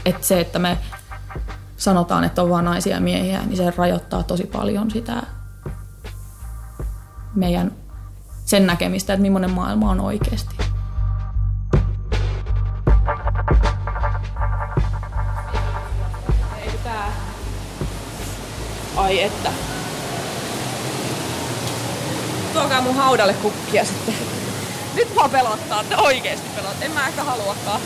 että 0.05 0.26
se, 0.26 0.40
että 0.40 0.59
me 0.59 0.78
sanotaan, 1.79 2.24
että 2.24 2.43
on 2.43 2.51
vain 2.51 2.64
naisia 2.64 2.95
ja 2.95 3.01
miehiä, 3.01 3.43
niin 3.47 3.57
se 3.57 3.72
rajoittaa 3.76 4.22
tosi 4.22 4.45
paljon 4.45 4.91
sitä 4.91 5.22
meidän 7.35 7.72
sen 8.45 8.66
näkemistä, 8.66 9.12
että 9.12 9.22
millainen 9.22 9.51
maailma 9.51 9.91
on 9.91 10.01
oikeasti. 10.01 10.57
Ai 18.97 19.22
että. 19.22 19.51
Tuokaa 22.53 22.81
mun 22.81 22.97
haudalle 22.97 23.35
kukkia 23.35 23.85
sitten. 23.85 24.14
Nyt 24.95 25.14
mua 25.14 25.29
pelottaa, 25.29 25.85
oikeesti 25.97 26.49
pelottaa. 26.57 26.85
En 26.85 26.93
mä 26.93 27.09
ehkä 27.09 27.24
haluakaan. 27.24 27.81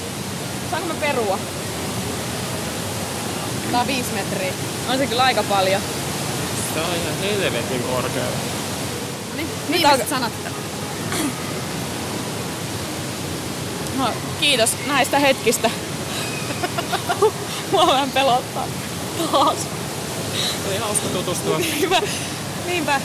Saanko 0.71 0.89
mä 0.89 0.95
perua? 1.01 1.39
Tää 3.73 3.81
on 3.81 3.87
viisi 3.87 4.13
metriä. 4.15 4.53
On 4.89 4.99
se 4.99 5.07
kyllä 5.07 5.23
aika 5.23 5.43
paljon. 5.43 5.83
Tämä 6.75 6.87
on 6.87 6.95
ihan 6.95 7.19
helvetin 7.21 7.83
korkealla. 7.83 8.37
Viimeiset 9.71 10.09
sanat. 10.09 10.33
No, 13.99 14.11
kiitos 14.41 14.71
näistä 14.87 15.19
hetkistä. 15.19 15.71
Mua 17.73 17.87
vähän 17.87 18.11
pelottaa. 18.11 18.67
Taas. 19.33 19.57
Oli 20.69 20.77
hauska 20.77 21.09
tutustua. 21.09 21.61
Hyvä. 21.81 22.01
Niinpä. 22.67 23.01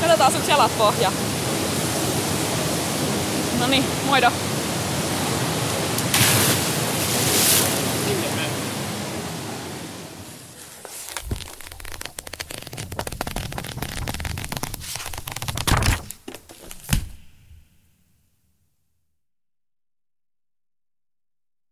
Katsotaan 0.00 0.32
sun 0.32 0.48
jalat 0.48 0.78
pohja. 0.78 1.12
No 3.58 3.66
niin, 3.66 3.84
moido! 4.06 4.32